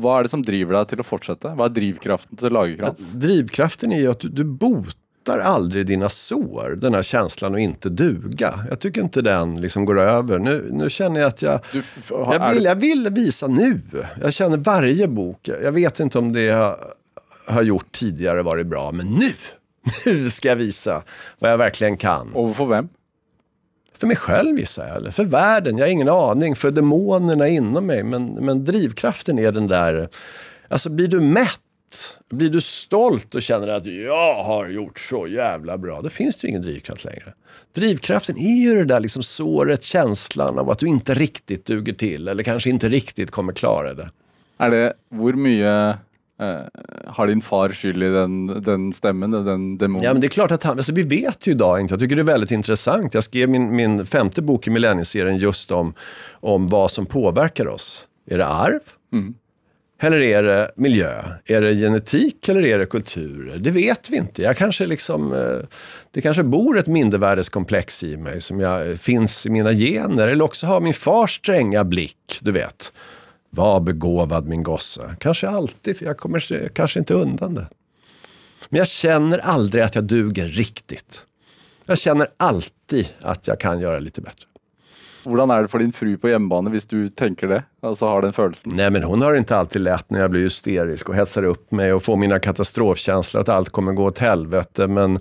[0.00, 1.54] Hva er det som driver deg til å fortsette?
[1.56, 3.12] Hva er drivkraften til Lagerkrantz?
[3.22, 7.88] Drivkraften är ju att du, du botar aldrig dina sår, den här känslan att inte
[7.88, 8.54] duga.
[8.68, 10.38] Jag tycker inte den liksom går över.
[10.38, 13.80] Nu, nu känner jag att jag, Du, f- jag, er vill, jag vill visa nu.
[14.20, 16.76] Jag känner varje bok, jag vet inte om det jag
[17.46, 19.32] har gjort tidigare varit bra, men nu!
[20.06, 21.02] Nu ska jag visa
[21.38, 22.30] vad jag verkligen kan.
[22.34, 22.88] Overfor hvem?
[24.00, 26.56] För mig själv gissar jag, eller för världen, jag har ingen aning.
[26.56, 28.02] För demonerna inom mig.
[28.02, 30.08] Men, men drivkraften är den där,
[30.68, 31.60] alltså blir du mätt
[32.30, 36.46] blir du stolt och känner att jag har gjort så jävla bra, då finns det
[36.46, 37.34] ju ingen drivkraft längre.
[37.72, 42.28] Drivkraften är ju det där liksom såret, känslan av att du inte riktigt duger till
[42.28, 44.10] eller kanske inte riktigt kommer klara det.
[44.58, 45.96] Är det, hur mycket
[46.40, 46.60] eh,
[47.06, 50.04] har din far skyld i den, den stämmen, den demonen?
[50.04, 52.16] Ja, men det är klart att han, alltså, vi vet ju idag inte, jag tycker
[52.16, 53.14] det är väldigt intressant.
[53.14, 55.94] Jag skrev min, min femte bok i Millennieserien just om,
[56.32, 58.06] om vad som påverkar oss.
[58.30, 58.80] Är det arv?
[59.12, 59.34] Mm.
[60.02, 61.22] Eller är det miljö?
[61.44, 63.58] Är det genetik eller är det kultur?
[63.60, 64.42] Det vet vi inte.
[64.42, 65.58] Jag kanske liksom, eh,
[66.10, 70.28] det kanske bor ett mindervärdeskomplex i mig som jag, finns i mina gener.
[70.28, 72.92] Eller också har min fars stränga blick, du vet.
[73.50, 75.16] Var begåvad min gosse.
[75.20, 77.66] Kanske alltid, för jag kommer kanske inte undan det.
[78.68, 81.24] Men jag känner aldrig att jag duger riktigt.
[81.86, 84.46] Jag känner alltid att jag kan göra lite bättre.
[85.24, 87.62] Hur är det för din fru på hemmabane om du tänker det?
[87.82, 88.76] Alltså har den känslan?
[88.76, 91.92] Nej, men hon har inte alltid lätt när jag blir hysterisk och hetsar upp mig
[91.92, 94.86] och får mina katastrofkänslor att allt kommer gå åt helvete.
[94.86, 95.18] Men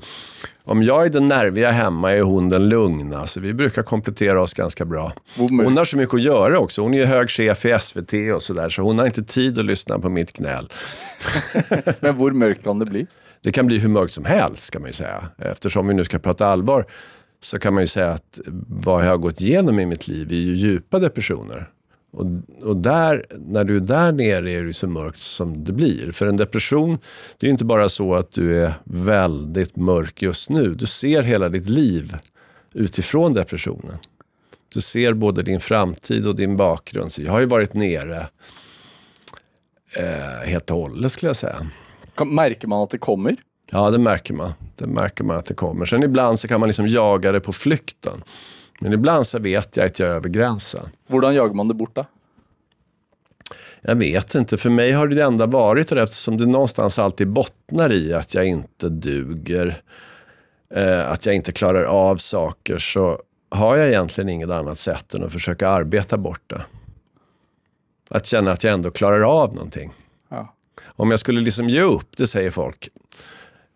[0.64, 3.28] om jag är den nerviga hemma är hon den lugna.
[3.28, 5.14] Så vi brukar komplettera oss ganska bra.
[5.38, 6.82] Hon har så mycket att göra också.
[6.82, 8.70] Hon är hög chef i SVT och sådär.
[8.70, 10.70] Så hon har inte tid att lyssna på mitt gnäll.
[12.00, 13.08] men hur mörkt kan det bli?
[13.42, 15.30] Det kan bli hur mörkt som helst kan man ju säga.
[15.38, 16.86] Eftersom vi nu ska prata allvar
[17.42, 20.36] så kan man ju säga att vad jag har gått igenom i mitt liv är
[20.36, 21.70] ju djupa depressioner.
[22.12, 22.26] Och,
[22.64, 26.12] och där, när du är där nere är det så mörkt som det blir.
[26.12, 26.98] För en depression,
[27.38, 30.76] det är ju inte bara så att du är väldigt mörk just nu.
[30.76, 32.16] Du ser hela ditt liv
[32.74, 33.98] utifrån depressionen.
[34.74, 37.12] Du ser både din framtid och din bakgrund.
[37.12, 38.28] Så jag har ju varit nere
[39.96, 41.68] eh, helt och hållet skulle jag säga.
[42.26, 43.36] Märker man att det kommer?
[43.72, 44.54] Ja, det märker man.
[44.76, 45.86] Det märker man att det kommer.
[45.86, 48.24] Sen ibland så kan man liksom jaga det på flykten.
[48.80, 50.90] Men ibland så vet jag att jag är över gränsen.
[51.08, 52.06] Hur jagar man det bort då?
[53.82, 54.58] Jag vet inte.
[54.58, 58.46] För mig har det enda varit det eftersom det någonstans alltid bottnar i att jag
[58.46, 59.82] inte duger.
[60.76, 62.78] Eh, att jag inte klarar av saker.
[62.78, 66.62] Så har jag egentligen inget annat sätt än att försöka arbeta bort det.
[68.10, 69.92] Att känna att jag ändå klarar av någonting.
[70.30, 70.54] Ja.
[70.86, 72.90] Om jag skulle liksom ge upp, det säger folk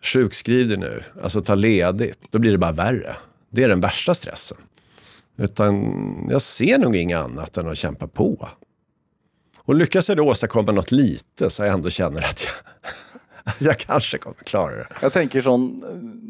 [0.03, 3.15] sjukskriv dig nu, alltså ta ledigt, då blir det bara värre.
[3.49, 4.57] Det är den värsta stressen.
[5.37, 8.49] Utan jag ser nog inget annat än att kämpa på.
[9.65, 12.53] Och lyckas jag då åstadkomma något lite så jag ändå känner att jag,
[13.43, 14.87] att jag kanske kommer klara det.
[15.01, 15.83] Jag tänker sån,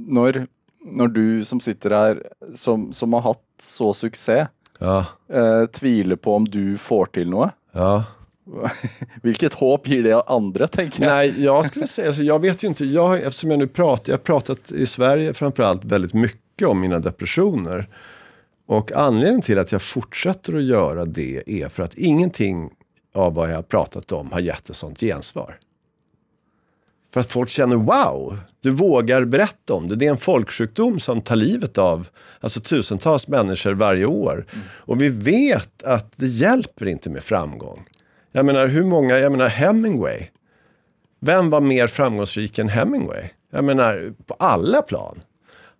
[0.08, 0.48] när,
[0.86, 2.24] när du som sitter här,
[2.56, 4.48] som, som har haft så succé,
[4.80, 5.06] ja.
[5.30, 7.52] eh, tvivlar på om du får till något.
[7.72, 8.04] Ja.
[9.22, 11.12] Vilket hopp ger det andra, tänker jag?
[11.12, 14.18] Nej, jag skulle säga, alltså, jag vet ju inte, jag, eftersom jag nu pratar, jag
[14.18, 17.88] har pratat i Sverige framförallt väldigt mycket om mina depressioner.
[18.66, 22.70] Och anledningen till att jag fortsätter att göra det är för att ingenting
[23.14, 25.58] av vad jag har pratat om har gett ett sånt gensvar.
[27.14, 29.96] För att folk känner wow, du vågar berätta om det.
[29.96, 32.08] Det är en folksjukdom som tar livet av
[32.40, 34.34] alltså tusentals människor varje år.
[34.34, 34.66] Mm.
[34.70, 37.86] Och vi vet att det hjälper inte med framgång.
[38.36, 40.28] Jag menar, hur många, jag menar Hemingway.
[41.20, 43.30] Vem var mer framgångsrik än Hemingway?
[43.52, 45.22] Jag menar, på alla plan.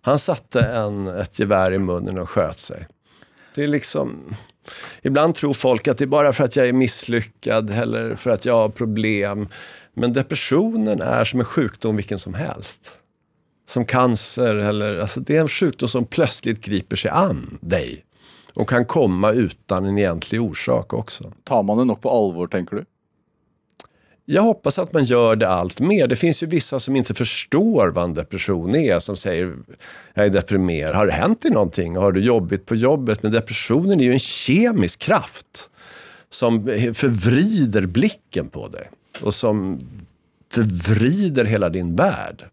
[0.00, 2.86] Han satte en, ett gevär i munnen och sköt sig.
[3.54, 4.34] Det är liksom...
[5.02, 8.44] Ibland tror folk att det är bara för att jag är misslyckad eller för att
[8.44, 9.48] jag har problem.
[9.94, 12.98] Men depressionen är som en sjukdom vilken som helst.
[13.68, 14.98] Som cancer eller...
[14.98, 18.04] Alltså det är en sjukdom som plötsligt griper sig an dig
[18.54, 21.32] och kan komma utan en egentlig orsak också.
[21.44, 22.84] Tar man det nog på allvar, tänker du?
[24.26, 26.06] Jag hoppas att man gör det allt mer.
[26.06, 29.56] Det finns ju vissa som inte förstår vad en depression är, som säger
[30.14, 30.96] jag är deprimerad.
[30.96, 31.96] Har det hänt dig någonting?
[31.96, 33.22] Har du jobbigt på jobbet?
[33.22, 35.68] Men depressionen är ju en kemisk kraft
[36.30, 38.90] som förvrider blicken på dig
[39.22, 39.78] och som
[40.52, 42.44] förvrider hela din värld.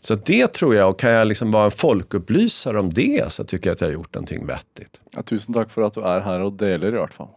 [0.00, 3.70] Så det tror jag, och kan jag liksom vara en folkupplysare om det så tycker
[3.70, 5.00] jag att jag har gjort någonting vettigt.
[5.10, 7.28] Ja, tusen tack för att du är här och delar i alla fall.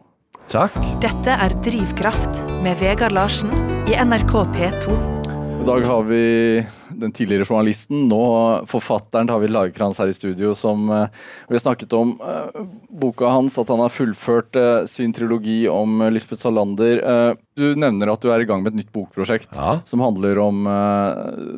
[0.50, 0.72] Tack.
[1.00, 2.30] Detta är Drivkraft
[2.62, 3.48] med Vegard Larsen
[3.88, 5.62] i NRK P2.
[5.62, 6.66] I dag har vi
[7.00, 11.06] den tidigare journalisten, nå forfatteren David Lagerkrans här i studio, som uh,
[11.48, 16.08] vi har snakket om uh, boka hans, att han har fullført uh, sin trilogi om
[16.12, 17.36] Lisbeth Salander.
[17.54, 19.80] du nämner att du är igång med ett nytt bokprojekt ja.
[19.84, 20.64] som handlar om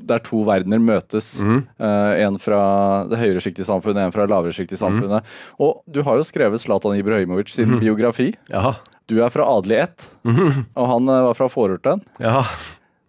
[0.00, 1.40] där två världar mötes.
[1.40, 1.62] Mm.
[1.78, 5.10] en från det högre skiktet i samhället, en från det lavere skiktet i samhället.
[5.10, 5.22] Mm.
[5.50, 7.80] Och du har ju skrivit Zlatan Ibrahimovic sin mm.
[7.80, 8.34] biografi.
[8.46, 8.74] Ja.
[9.06, 10.50] Du är från adlig ett, mm.
[10.74, 12.00] och han var från förorten.
[12.18, 12.46] Ja.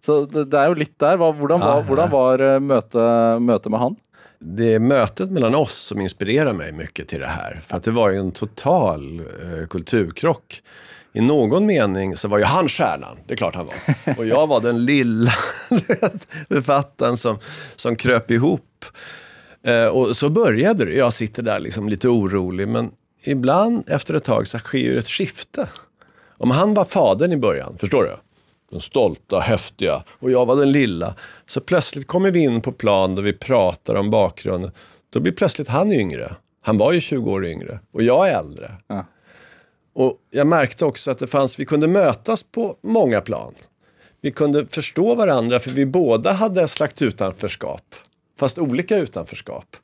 [0.04, 1.16] Så det, er jo litt der.
[1.20, 4.00] Hva, hvordan, ja, var, hvordan var eh, møtet, møtet, med han?
[4.44, 7.60] det är mötet mellan oss som inspirerar mig mycket till det här.
[7.64, 10.62] För att det var ju en total eh, kulturkrock.
[11.12, 14.18] I någon mening så var ju han stjärnan, det är klart han var.
[14.18, 15.30] Och jag var den lilla
[16.48, 17.38] författaren som,
[17.76, 18.84] som kröp ihop.
[19.62, 20.94] Eh, och så började det.
[20.94, 22.90] Jag sitter där liksom lite orolig, men
[23.22, 25.68] ibland efter ett tag så sker ju ett skifte.
[26.36, 28.16] Om han var fadern i början, förstår du?
[28.74, 30.04] Den stolta, häftiga.
[30.08, 31.14] Och jag var den lilla.
[31.46, 34.70] Så plötsligt kommer vi in på plan där vi pratar om bakgrunden.
[35.10, 36.34] Då blir plötsligt han yngre.
[36.60, 37.78] Han var ju 20 år yngre.
[37.92, 38.72] Och jag är äldre.
[38.86, 39.06] Ja.
[39.94, 43.54] Och jag märkte också att det fanns, vi kunde mötas på många plan.
[44.20, 47.94] Vi kunde förstå varandra för vi båda hade ett slags utanförskap.
[48.38, 49.76] Fast olika utanförskap.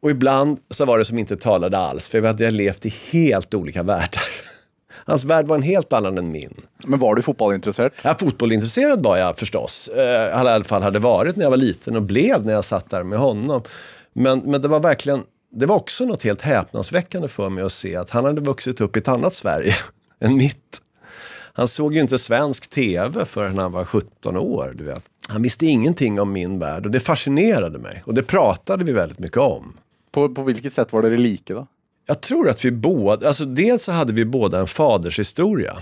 [0.00, 3.54] Och ibland så var det som inte talade alls, för vi hade levt i helt
[3.54, 4.22] olika världar.
[5.06, 6.60] Hans värld var en helt annan än min.
[6.84, 7.92] Men var du fotbollintresserad?
[8.02, 9.88] Ja, fotbollintresserad var jag förstås.
[9.88, 12.90] Eh, I alla fall hade varit när jag var liten och blev när jag satt
[12.90, 13.62] där med honom.
[14.12, 17.96] Men, men det var verkligen, det var också något helt häpnadsväckande för mig att se
[17.96, 19.76] att han hade vuxit upp i ett annat Sverige
[20.20, 20.80] än mitt.
[21.52, 25.02] Han såg ju inte svensk TV förrän han var 17 år, du vet.
[25.28, 28.02] Han visste ingenting om min värld och det fascinerade mig.
[28.06, 29.72] Och det pratade vi väldigt mycket om.
[30.10, 31.66] På, på vilket sätt var det lika då?
[32.06, 35.78] Jag tror att vi båda, alltså dels så hade vi båda en fadershistoria.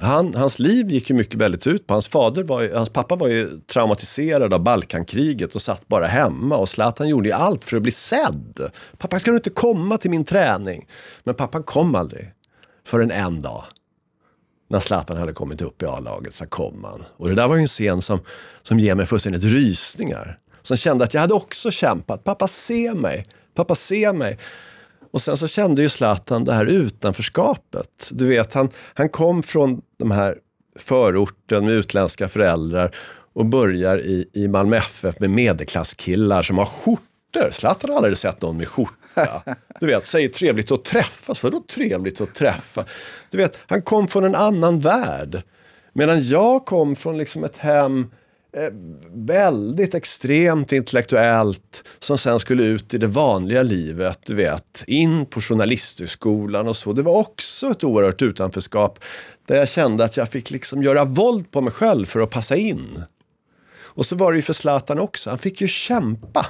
[0.00, 3.16] Han, hans liv gick ju mycket väldigt ut på, hans, fader var ju, hans pappa
[3.16, 7.76] var ju traumatiserad av Balkankriget och satt bara hemma och Zlatan gjorde ju allt för
[7.76, 8.70] att bli sedd.
[8.98, 10.86] Pappa, ska du inte komma till min träning?
[11.24, 12.32] Men pappan kom aldrig.
[12.84, 13.64] Förrän en dag.
[14.70, 17.04] När Zlatan hade kommit upp i A-laget så kom han.
[17.16, 18.20] Och det där var ju en scen som,
[18.62, 20.38] som ger mig fullständigt rysningar.
[20.62, 22.24] Som kände att jag hade också kämpat.
[22.24, 23.24] Pappa, se mig.
[23.54, 24.38] Pappa, se mig.
[25.10, 28.08] Och sen så kände ju Zlatan det här utanförskapet.
[28.10, 30.38] Du vet, han, han kom från de här
[30.78, 32.96] förorten med utländska föräldrar
[33.32, 37.50] och börjar i, i Malmö FF med medelklasskillar som har skjortor.
[37.50, 39.42] Zlatan har aldrig sett någon med skjorta.
[39.80, 41.42] Du vet, säger trevligt att träffas.
[41.42, 42.84] Vadå trevligt att träffa?
[43.30, 45.42] Du vet, han kom från en annan värld.
[45.92, 48.06] Medan jag kom från liksom ett hem eh,
[48.58, 48.72] Eh,
[49.12, 55.40] väldigt extremt intellektuellt som sen skulle ut i det vanliga livet, du vet, in på
[55.40, 56.92] journalisthögskolan och så.
[56.92, 59.04] Det var också ett oerhört utanförskap
[59.46, 62.56] där jag kände att jag fick liksom göra våld på mig själv för att passa
[62.56, 63.02] in.
[63.82, 66.46] Och så var det ju för Zlatan också, han fick ju kämpa.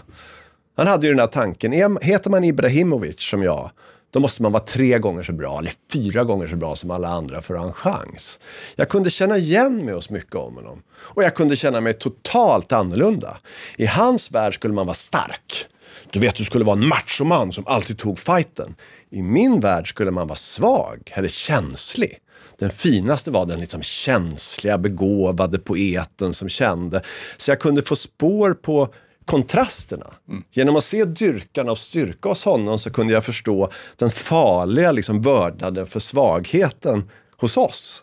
[0.76, 3.70] Han hade ju den här tanken, heter man Ibrahimovic som jag,
[4.10, 7.08] då måste man vara tre gånger så bra, eller fyra gånger så bra som alla
[7.08, 8.38] andra för att ha en chans.
[8.76, 10.82] Jag kunde känna igen mig hos mycket om honom.
[10.90, 13.36] Och jag kunde känna mig totalt annorlunda.
[13.76, 15.66] I hans värld skulle man vara stark.
[16.10, 18.74] Du vet, du skulle vara en machoman som alltid tog fighten.
[19.10, 22.18] I min värld skulle man vara svag, eller känslig.
[22.58, 27.02] Den finaste var den liksom känsliga, begåvade poeten som kände.
[27.36, 28.94] Så jag kunde få spår på
[29.28, 30.06] kontrasterna.
[30.50, 35.22] Genom att se dyrkan av styrka hos honom så kunde jag förstå den farliga liksom,
[35.22, 38.02] vördnaden för svagheten hos oss.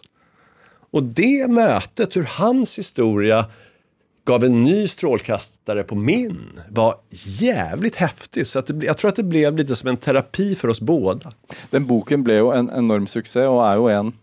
[0.91, 3.45] Och det mötet, hur hans historia
[4.25, 6.95] gav en ny strålkastare på min, var
[7.39, 8.47] jävligt häftigt.
[8.47, 11.31] Så att det, jag tror att det blev lite som en terapi för oss båda.
[11.69, 14.13] Den boken blev jo en enorm suksess, og er jo en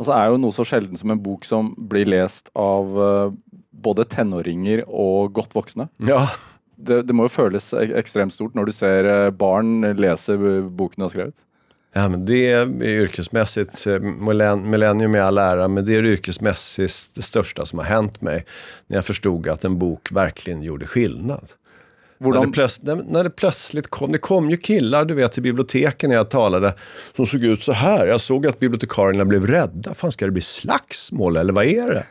[0.00, 3.34] Altså er jo noe så sjelden som en bok som blir lest av eh,
[3.72, 5.88] både tenåringer og godt voksne.
[5.98, 6.28] Ja,
[6.76, 10.62] Det, det må jo føles ek- ekstremt stort når du ser eh, barn lese eh,
[10.66, 11.34] boken du har skrevet.
[11.94, 17.10] Ja, men det är yrkesmässigt, eh, millen- millennium i all ära, men det är yrkesmässigt
[17.14, 18.44] det största som har hänt mig.
[18.86, 21.48] När jag förstod att en bok verkligen gjorde skillnad.
[22.18, 25.42] När det, plöts- när, när det plötsligt kom, det kom ju killar du vet till
[25.42, 26.74] biblioteken när jag talade
[27.16, 28.06] som såg ut så här.
[28.06, 29.94] Jag såg att bibliotekarierna blev rädda.
[29.94, 32.06] Fan ska det bli slagsmål eller vad är det?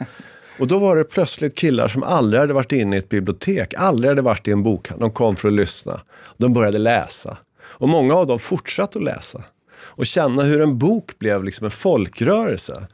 [0.60, 4.10] Och då var det plötsligt killar som aldrig hade varit inne i ett bibliotek, aldrig
[4.10, 5.08] hade varit i en bokhandel.
[5.08, 6.02] De kom för att lyssna.
[6.38, 7.38] De började läsa.
[7.62, 9.44] Och många av dem fortsatte att läsa.
[9.82, 12.88] Och känna hur en bok blev liksom en folkrörelse.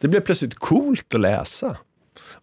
[0.00, 1.76] Det blev plötsligt coolt att läsa.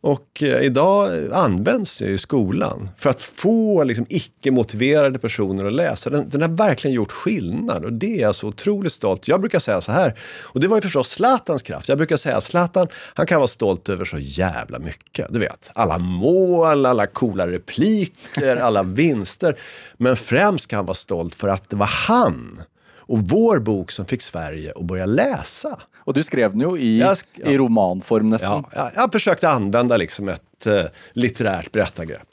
[0.02, 6.10] Och eh, idag används det i skolan för att få liksom, icke-motiverade personer att läsa.
[6.10, 9.28] Den, den har verkligen gjort skillnad och det är jag så otroligt stolt.
[9.28, 11.90] Jag brukar säga så här, och det var ju förstås Zlatans kraft.
[11.90, 15.28] Jag brukar säga att Zlatan, han kan vara stolt över så jävla mycket.
[15.30, 19.56] Du vet, alla mål, alla coola repliker, alla vinster.
[19.98, 22.62] Men främst kan han vara stolt för att det var han
[23.10, 25.78] och vår bok som fick Sverige att börja läsa.
[26.06, 27.50] og du skrev den jo i, sk- ja.
[27.52, 28.50] i romanform, nesten.
[28.52, 30.84] Ja, jag, jag försökte använda liksom ett eh,
[31.14, 32.28] litterärt berättargrepp.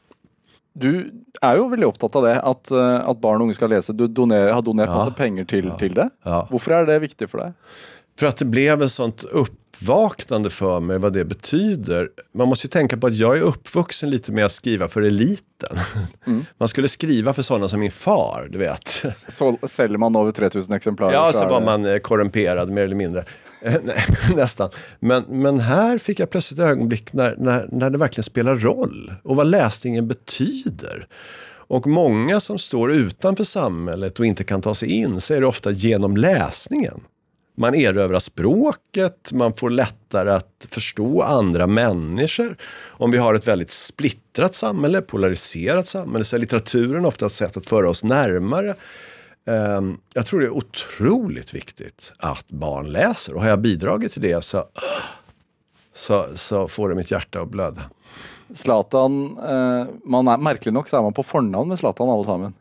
[0.75, 1.11] Du
[1.43, 3.93] er jo veldig opptatt av det, at, eh, at barn og unge skal lese.
[3.97, 4.95] Du doner, har donert Ja.
[4.99, 6.09] masse penger til, til det.
[6.25, 6.47] Ja.
[6.51, 7.53] Hvorfor er det viktig for deg?
[8.19, 12.09] För att det blev ett sånt upp, uppvaknande för mig vad det betyder.
[12.35, 15.79] Man måste ju tänka på att jag är uppvuxen lite med att skriva för eliten.
[16.27, 16.45] Mm.
[16.59, 18.89] Man skulle skriva för sådana som min far, du vet.
[19.29, 21.13] Så säljer man över 3000 exemplar?
[21.13, 23.25] Ja, så, så var man eh, korrumperad mer eller mindre.
[23.63, 23.75] Eh,
[24.37, 24.71] nästan.
[25.01, 29.37] Men, men här fick jag plötsligt ögonblick när, när, när det verkligen spelar roll och
[29.37, 31.07] vad läsningen betyder.
[31.69, 35.71] Och många som står utanför samhället och inte kan ta sig in säger det ofta
[35.71, 37.01] genom läsningen.
[37.59, 42.57] Man erövrar språket, man får lättare att förstå andra människor.
[42.87, 47.57] Om vi har ett väldigt splittrat samhälle, polariserat samhälle, så är litteraturen ofta ett sätt
[47.57, 48.75] att föra oss närmare.
[49.47, 54.23] Ehm, jag tror det är otroligt viktigt att barn läser och har jag bidragit till
[54.23, 54.65] det så,
[55.95, 57.83] så, så får det mitt hjärta att blöda.
[58.55, 62.55] Zlatan, eh, man är märkligt nog så är man på förnamn med Zlatan allesammans.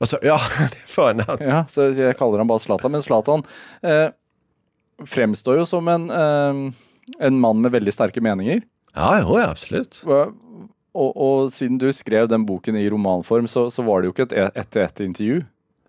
[0.00, 1.38] Alltså, ja, det är förnamn.
[1.40, 2.92] Ja, så jag kallar honom bara Zlatan.
[2.92, 3.42] Men Zlatan
[3.82, 4.08] eh,
[5.06, 6.72] framstår ju som en, eh,
[7.18, 8.60] en man med väldigt starka meningar.
[8.94, 10.02] Ja, jo, absolut.
[10.04, 10.26] Och,
[10.92, 14.36] och, och sedan du skrev den boken i romanform så, så var det ju inte
[14.36, 15.42] ett ett, ett intervju.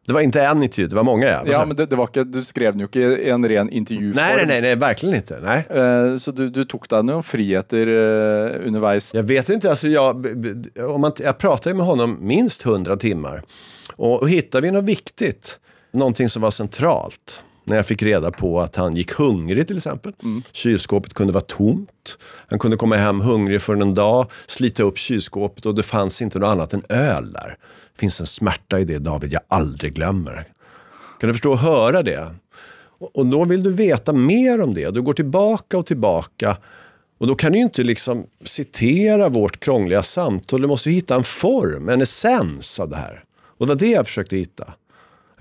[0.07, 1.26] Det var inte en intervju, det var många.
[1.26, 3.70] Ja, ja men det, det, var inte, du skrev den ju inte i en ren
[3.70, 4.14] intervju.
[4.14, 5.39] Nej, nej, nej, nej, verkligen inte.
[5.39, 5.82] Nej.
[5.82, 9.14] Uh, så du, du tog dig några friheter uh, underveis?
[9.14, 10.28] Jag vet inte, alltså jag,
[10.78, 13.43] om man, jag pratade med honom minst hundra timmar.
[13.95, 15.59] Och, och hittade vi något viktigt,
[15.91, 20.13] någonting som var centralt, när jag fick reda på att han gick hungrig till exempel.
[20.24, 20.41] Mm.
[20.51, 22.17] Kylskåpet kunde vara tomt.
[22.47, 26.39] Han kunde komma hem hungrig för en dag, slita upp kylskåpet och det fanns inte
[26.39, 27.57] något annat än öl där.
[27.93, 30.47] Det finns en smärta i det David jag aldrig glömmer.
[31.19, 32.36] Kan du förstå och höra det?
[32.99, 34.91] Och då vill du veta mer om det.
[34.91, 36.57] Du går tillbaka och tillbaka.
[37.17, 40.61] Och då kan du ju inte liksom citera vårt krångliga samtal.
[40.61, 43.24] Du måste hitta en form, en essens av det här.
[43.41, 44.74] Och det var det jag försökte hitta.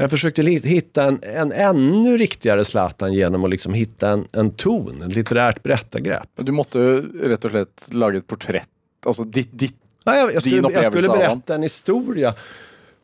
[0.01, 5.03] Jag försökte hitta en, en ännu riktigare Zlatan genom att liksom hitta en, en ton,
[5.03, 6.29] ett litterärt berättargrepp.
[6.37, 6.79] Du måste
[7.23, 8.69] rätt och slett laga ett porträtt,
[9.07, 9.75] alltså ditt, ditt
[10.05, 12.35] ja, jag, jag, skulle, jag skulle berätta en historia.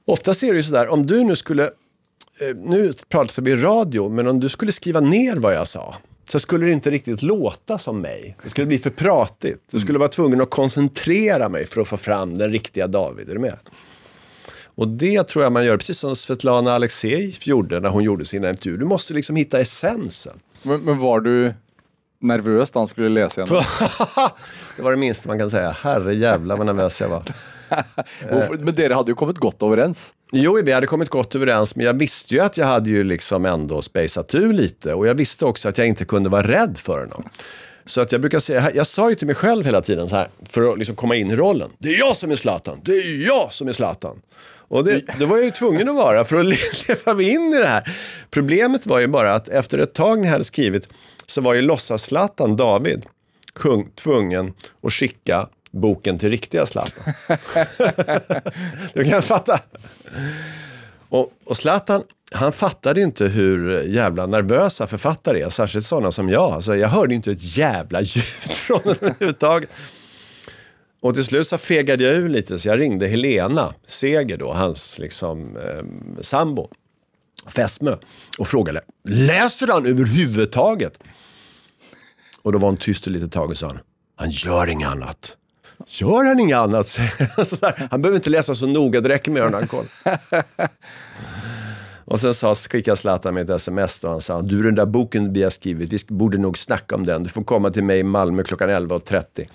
[0.04, 4.26] Ofta ser det ju sådär, om du nu skulle, eh, nu pratar vi radio, men
[4.26, 5.94] om du skulle skriva ner vad jag sa,
[6.28, 8.36] så skulle det inte riktigt låta som mig.
[8.42, 9.62] Det skulle bli för pratigt.
[9.70, 13.28] Du skulle vara tvungen att koncentrera mig för att få fram den riktiga David.
[13.28, 13.58] Är du med?
[14.76, 18.50] Och det tror jag man gör, precis som Svetlana Alexejev gjorde när hon gjorde sina
[18.50, 18.78] intervjuer.
[18.78, 20.40] Du måste liksom hitta essensen.
[20.62, 21.54] Men, men var du
[22.20, 23.60] nervös när han skulle läsa henne?
[24.76, 25.70] det var det minsta man kan säga.
[25.70, 27.22] Herre jävla vad nervös jag var.
[28.64, 30.12] men det hade ju kommit gott överens.
[30.32, 33.44] Jo, vi hade kommit gott överens, men jag visste ju att jag hade ju liksom
[33.44, 34.94] ändå spejsat ur lite.
[34.94, 37.24] Och jag visste också att jag inte kunde vara rädd för honom.
[37.86, 40.28] Så att jag brukar säga, jag sa ju till mig själv hela tiden så här,
[40.44, 41.70] för att liksom komma in i rollen.
[41.78, 42.80] Det är jag som är Zlatan!
[42.84, 44.22] Det är jag som är Zlatan!
[44.68, 46.46] Och det, det var jag ju tvungen att vara för att
[46.88, 47.96] leva mig in i det här.
[48.30, 50.88] Problemet var ju bara att efter ett tag när jag hade skrivit
[51.26, 53.06] så var ju låtsas-Zlatan, David,
[53.52, 54.52] kung, tvungen
[54.82, 57.14] att skicka boken till riktiga Zlatan.
[58.94, 59.60] du kan fatta.
[61.08, 62.02] Och, och Zlatan,
[62.32, 66.52] han fattade inte hur jävla nervösa författare är, särskilt sådana som jag.
[66.52, 69.70] Alltså, jag hörde inte ett jävla ljud från honom överhuvudtaget.
[71.06, 74.98] Och till slut så fegade jag ur lite, så jag ringde Helena Seger då, hans
[74.98, 75.84] liksom, eh,
[76.20, 76.68] sambo,
[77.46, 77.96] fästmö,
[78.38, 80.98] och frågade, läser han överhuvudtaget?
[82.42, 83.72] Och då var hon tyst ett litet tag och sa,
[84.16, 85.36] han gör inget annat.
[85.86, 86.96] Gör han inget annat?
[87.90, 89.86] han behöver inte läsa så noga, det räcker med att ha koll.
[92.06, 95.32] Och sen sa, skickade Zlatan med ett sms och han sa, du den där boken
[95.32, 97.22] vi har skrivit, vi borde nog snacka om den.
[97.22, 99.48] Du får komma till mig i Malmö klockan 11.30.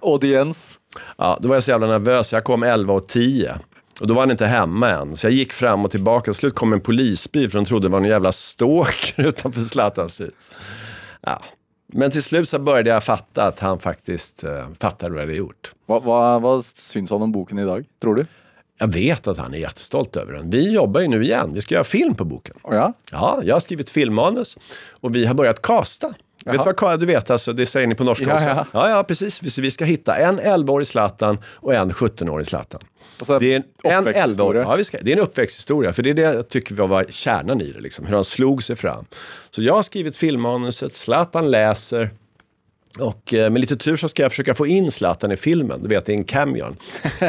[0.00, 0.78] Audiens.
[1.16, 2.32] Ja, då var jag så jävla nervös.
[2.32, 3.58] Jag kom 11 och 10.
[4.00, 5.16] Och då var han inte hemma än.
[5.16, 6.24] Så jag gick fram och tillbaka.
[6.24, 10.20] Till slut kom en polisbil för de trodde det var en jävla stalker utanför Zlatans
[10.20, 10.34] hus.
[11.20, 11.42] Ja.
[11.86, 14.50] Men till slut så började jag fatta att han faktiskt uh,
[14.80, 15.74] fattade vad jag hade gjort.
[15.86, 18.26] Vad, vad, vad syns han om boken idag, tror du?
[18.78, 20.50] Jag vet att han är jättestolt över den.
[20.50, 21.50] Vi jobbar ju nu igen.
[21.54, 22.54] Vi ska göra film på boken.
[22.62, 22.92] Oh ja?
[23.12, 24.58] ja, jag har skrivit filmmanus
[24.90, 26.14] och vi har börjat kasta.
[26.44, 28.48] Vet du vad du vet alltså, det säger ni på norska ja, också.
[28.48, 28.66] Ja.
[28.72, 29.58] ja, ja, precis.
[29.58, 32.80] Vi ska hitta en 11-årig Zlatan och en 17-årig Zlatan.
[33.40, 36.14] Det är en, en 11 ja, vi ska, det är en uppväxthistoria, för det är
[36.14, 39.04] det jag tycker var kärnan i det, liksom, hur han slog sig fram.
[39.50, 42.10] Så jag har skrivit filmmanuset, Zlatan läser,
[42.98, 45.82] och eh, med lite tur så ska jag försöka få in Zlatan i filmen.
[45.82, 46.76] Du vet, är en camion.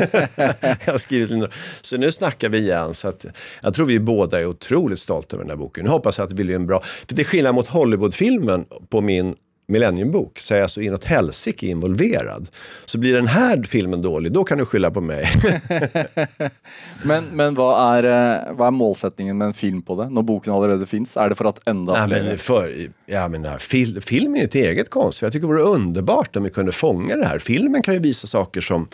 [0.86, 1.52] jag har skrivit
[1.82, 2.94] Så nu snackar vi igen.
[2.94, 3.26] Så att
[3.62, 5.84] jag tror vi båda är otroligt stolta över den här boken.
[5.84, 6.82] Nu hoppas jag att det blir en bra...
[7.08, 9.36] För det är skillnad mot Hollywoodfilmen på min
[9.68, 12.48] Millenniumbok så är jag så inåt helsike involverad.
[12.86, 15.30] Så blir den här filmen dålig, då kan du skylla på mig.
[17.04, 20.62] men men vad, är, eh, vad är målsättningen med en film på det, när boken
[20.62, 21.18] redan finns?
[21.18, 24.90] Är det för att ända Nej, men för, jag menar, fil, film är ett eget
[24.90, 25.20] konst.
[25.20, 27.40] För jag tycker det vore underbart om vi kunde fånga det här.
[27.40, 28.88] Filmen kan ju visa saker som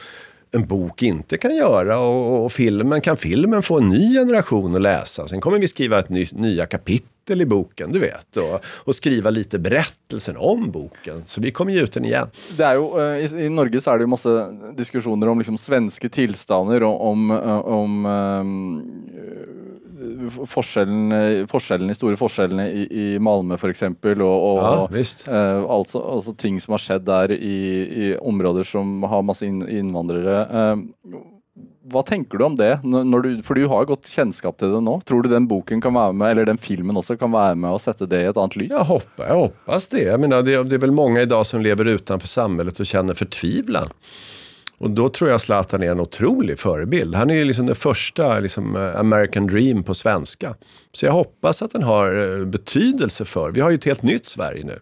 [0.53, 4.81] en bok inte kan göra och, och, filmen kan filmen få en ny generation att
[4.81, 5.27] läsa.
[5.27, 8.37] Sen kommer vi skriva ett ny, nya kapitel i boken, du vet.
[8.37, 11.23] Och, och, skriva lite berättelsen om boken.
[11.25, 12.27] Så vi kommer ge ut den igen.
[12.57, 15.57] Det är ju, eh, i, i Norge så är det ju massa diskussioner om liksom
[15.57, 17.31] svenska tillstånd om, om,
[17.65, 18.91] om um,
[20.47, 23.83] forskjellen, forskjellen, de store forskjellene i, i Malmö f.eks.
[23.83, 27.57] Og, og ja, uh, altså, altså, ting som har skjedd der i,
[28.05, 30.41] i områder som har masse innvandrere.
[30.49, 30.77] Uh,
[31.83, 32.79] vad tänker du om det?
[32.83, 34.99] Når du, för du har gått kännskap till det nu.
[35.05, 37.81] Tror du den boken kan vara med, eller den filmen också kan vara med och
[37.81, 38.71] sätta det i ett annat ljus?
[38.71, 40.01] Jag hoppas, jag hoppas det.
[40.01, 43.89] Jag menar, det, det är väl många idag som lever utanför samhället och känner förtvivlan.
[44.77, 47.15] Och då tror jag Zlatan är en otrolig förebild.
[47.15, 50.55] Han är ju liksom den första liksom, eh, American Dream på svenska.
[50.93, 54.25] Så jag hoppas att den har eh, betydelse för, vi har ju ett helt nytt
[54.25, 54.79] Sverige nu.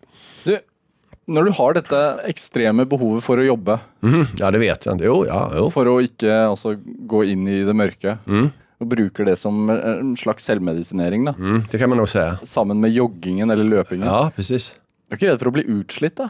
[1.30, 3.80] Du, när du har detta extrema behov för att jobba.
[4.04, 5.06] Mm, ja, det vet jag inte.
[5.06, 5.72] Jo, ja, jo.
[5.72, 8.18] För att inte alltså, gå in i det mörka.
[8.28, 8.50] Mm.
[8.78, 11.26] Och brukar det som en slags självmedicinering.
[11.26, 11.34] Då.
[11.40, 12.38] Mm, det kan man nog säga.
[12.44, 14.08] Samman med joggingen eller löpningen.
[14.08, 14.76] Ja, precis.
[15.10, 16.30] Jag är inte rädd för att bli utslitt då?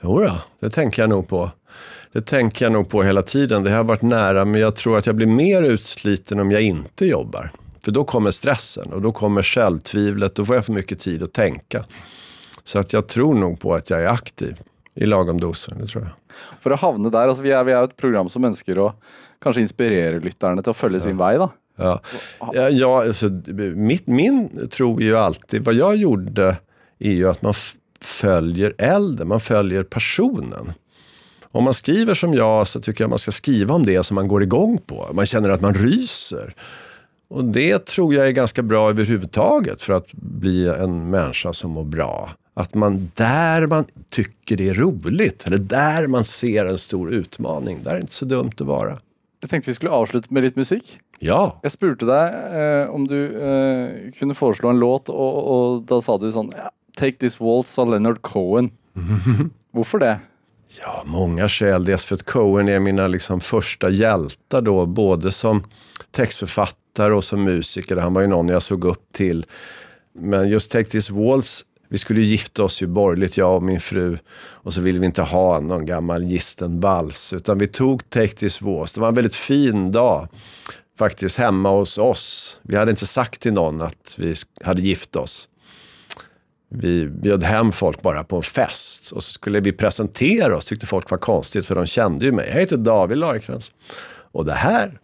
[0.00, 1.50] Jo då, det tänker jag nog på.
[2.12, 3.62] Det tänker jag nog på hela tiden.
[3.64, 7.06] Det har varit nära, men jag tror att jag blir mer utsliten om jag inte
[7.06, 7.50] jobbar.
[7.80, 10.34] För då kommer stressen och då kommer självtvivlet.
[10.34, 11.84] Då får jag för mycket tid att tänka.
[12.64, 14.60] Så att jag tror nog på att jag är aktiv
[14.94, 16.12] i lagom doser, det tror jag.
[16.60, 18.96] För att hamna där, alltså vi är, vi är ett program som önskar att
[19.42, 21.38] kanske inspirera lyssnarna till att följa sin väg.
[21.38, 21.50] Då.
[21.76, 22.00] Ja,
[22.52, 23.28] ja, ja alltså,
[23.74, 26.56] mitt, min tro är ju alltid, vad jag gjorde
[26.98, 27.54] är ju att man
[28.00, 30.72] följer elden, man följer personen.
[31.42, 34.28] Om man skriver som jag så tycker jag man ska skriva om det som man
[34.28, 35.10] går igång på.
[35.12, 36.54] Man känner att man ryser.
[37.28, 41.84] Och det tror jag är ganska bra överhuvudtaget för att bli en människa som mår
[41.84, 42.30] bra.
[42.54, 47.82] Att man där man tycker det är roligt, eller där man ser en stor utmaning,
[47.82, 48.98] där är det inte så dumt att vara.
[49.40, 50.98] Jag tänkte vi skulle avsluta med lite musik.
[51.18, 51.58] Ja.
[51.62, 56.18] Jag spurte dig eh, om du eh, kunde föreslå en låt och, och då sa
[56.18, 56.52] du sån,
[56.96, 58.70] Take this waltz av Leonard Cohen.
[59.70, 60.20] Varför det?
[60.80, 61.84] Ja, många skäl.
[61.84, 65.64] Dels för att Cohen är mina liksom första hjältar då, både som
[66.10, 67.96] textförfattare och som musiker.
[67.96, 69.46] Han var ju någon jag såg upp till.
[70.12, 73.80] Men just Take This Waltz, vi skulle ju gifta oss ju borgerligt, jag och min
[73.80, 74.18] fru.
[74.36, 78.62] Och så ville vi inte ha någon gammal gisten vals, utan vi tog Take This
[78.62, 78.92] Waltz.
[78.92, 80.28] Det var en väldigt fin dag
[80.98, 82.58] faktiskt hemma hos oss.
[82.62, 84.34] Vi hade inte sagt till någon att vi
[84.64, 85.48] hade gift oss
[86.68, 89.12] vi bjöd hem folk bara på en fest.
[89.12, 92.48] Och så skulle vi presentera oss, tyckte folk var konstigt för de kände ju mig.
[92.48, 93.72] Jag heter David Lagercrantz.
[94.32, 94.98] Och det här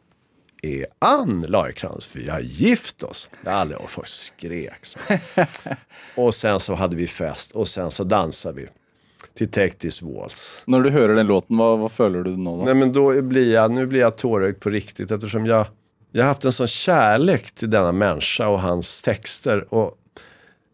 [0.63, 3.29] är Ann Lagerkrans, för vi har gift oss.
[3.45, 4.99] Jag aldrig, och folk skrek så.
[6.17, 8.69] och sen så hade vi fest och sen så dansade vi
[9.35, 10.63] till Take Waltz.
[10.67, 12.65] När du hör den låten, vad, vad följer du då?
[12.65, 15.67] Nej men då blir jag, nu blir jag tårögd på riktigt eftersom jag,
[16.13, 19.75] jag har haft en sån kärlek till denna människa och hans texter.
[19.75, 19.99] Och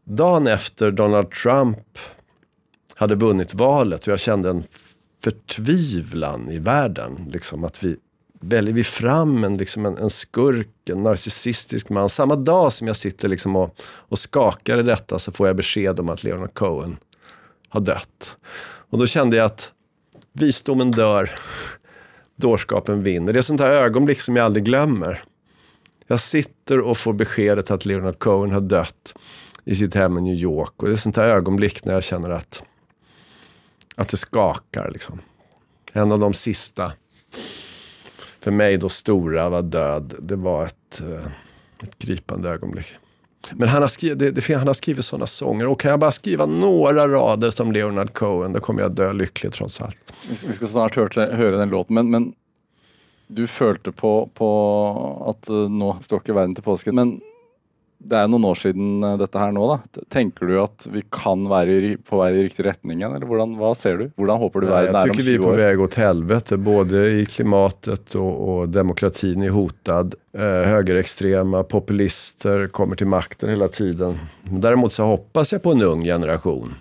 [0.05, 1.99] dagen efter Donald Trump
[2.97, 4.65] hade vunnit valet och jag kände en
[5.25, 7.31] förtvivlan i världen.
[7.33, 7.97] Liksom att vi
[8.41, 12.09] väljer vi fram en, liksom en, en skurk, en narcissistisk man.
[12.09, 16.01] Samma dag som jag sitter liksom och, och skakar i detta så får jag besked
[16.01, 16.97] om att Leonard Cohen
[17.69, 18.37] har dött.
[18.91, 19.73] Och då kände jag att
[20.33, 21.31] visdomen dör,
[22.37, 23.33] dårskapen vinner.
[23.33, 25.25] Det är sånt här ögonblick som jag aldrig glömmer.
[26.07, 29.15] Jag sitter och får beskedet att Leonard Cohen har dött
[29.65, 30.73] i sitt hem i New York.
[30.77, 32.63] Och det är sånt här ögonblick när jag känner att,
[33.97, 34.91] att det skakar.
[34.91, 35.21] Liksom.
[35.93, 36.93] En av de sista,
[38.47, 40.15] för mig då stora, var död.
[40.19, 41.27] Det var ett, eh,
[41.83, 42.87] ett gripande ögonblick.
[43.53, 45.67] Men han har, skrivit, det, det, han har skrivit sådana sånger.
[45.67, 49.53] Och kan jag bara skriva några rader som Leonard Cohen, då kommer jag dö lycklig
[49.53, 50.15] trots allt.
[50.47, 52.33] Vi ska snart höra, höra den låten, men, men
[53.27, 56.95] du följde på, på att eh, nu står inte världen till påsken.
[56.95, 57.21] Men
[57.99, 59.81] det är några år sedan eh, detta här nu då.
[60.09, 63.97] Tänker du att vi kan vara på väg i riktig riktning eller hvordan, vad ser
[63.97, 64.11] du?
[64.17, 65.09] Hur hoppas du världen är om 20 år?
[65.09, 69.51] Jag tycker vi är på väg åt helvete, både i klimatet och, och demokratin är
[69.51, 70.15] hotad.
[70.33, 74.19] Eh, högerextrema populister kommer till makten hela tiden.
[74.43, 76.75] Däremot så hoppas jag på en ung generation.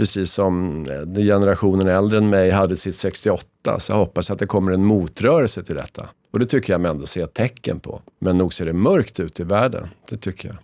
[0.00, 4.46] Precis som eh, generationen äldre än mig hade sitt 68, så jag hoppas att det
[4.46, 6.08] kommer en motrörelse till detta.
[6.30, 8.02] Och det tycker jag mig ändå se tecken på.
[8.18, 9.88] Men nog ser det mörkt ut i världen.
[10.08, 10.58] Det tycker jag.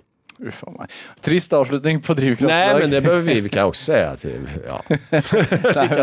[1.21, 2.49] Trist avslutning på Drivkraft.
[2.49, 4.49] Nej, men det behöver vi, vi kan också säga till.
[4.67, 4.83] Ja.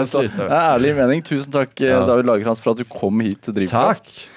[0.06, 0.38] Slutte.
[0.38, 1.22] det er ærlig mening.
[1.26, 2.06] Tusen takk, eh, Ja.
[2.06, 4.04] David Lagerkrantz, for at du kom hit til Drivkraft.
[4.04, 4.33] Tack!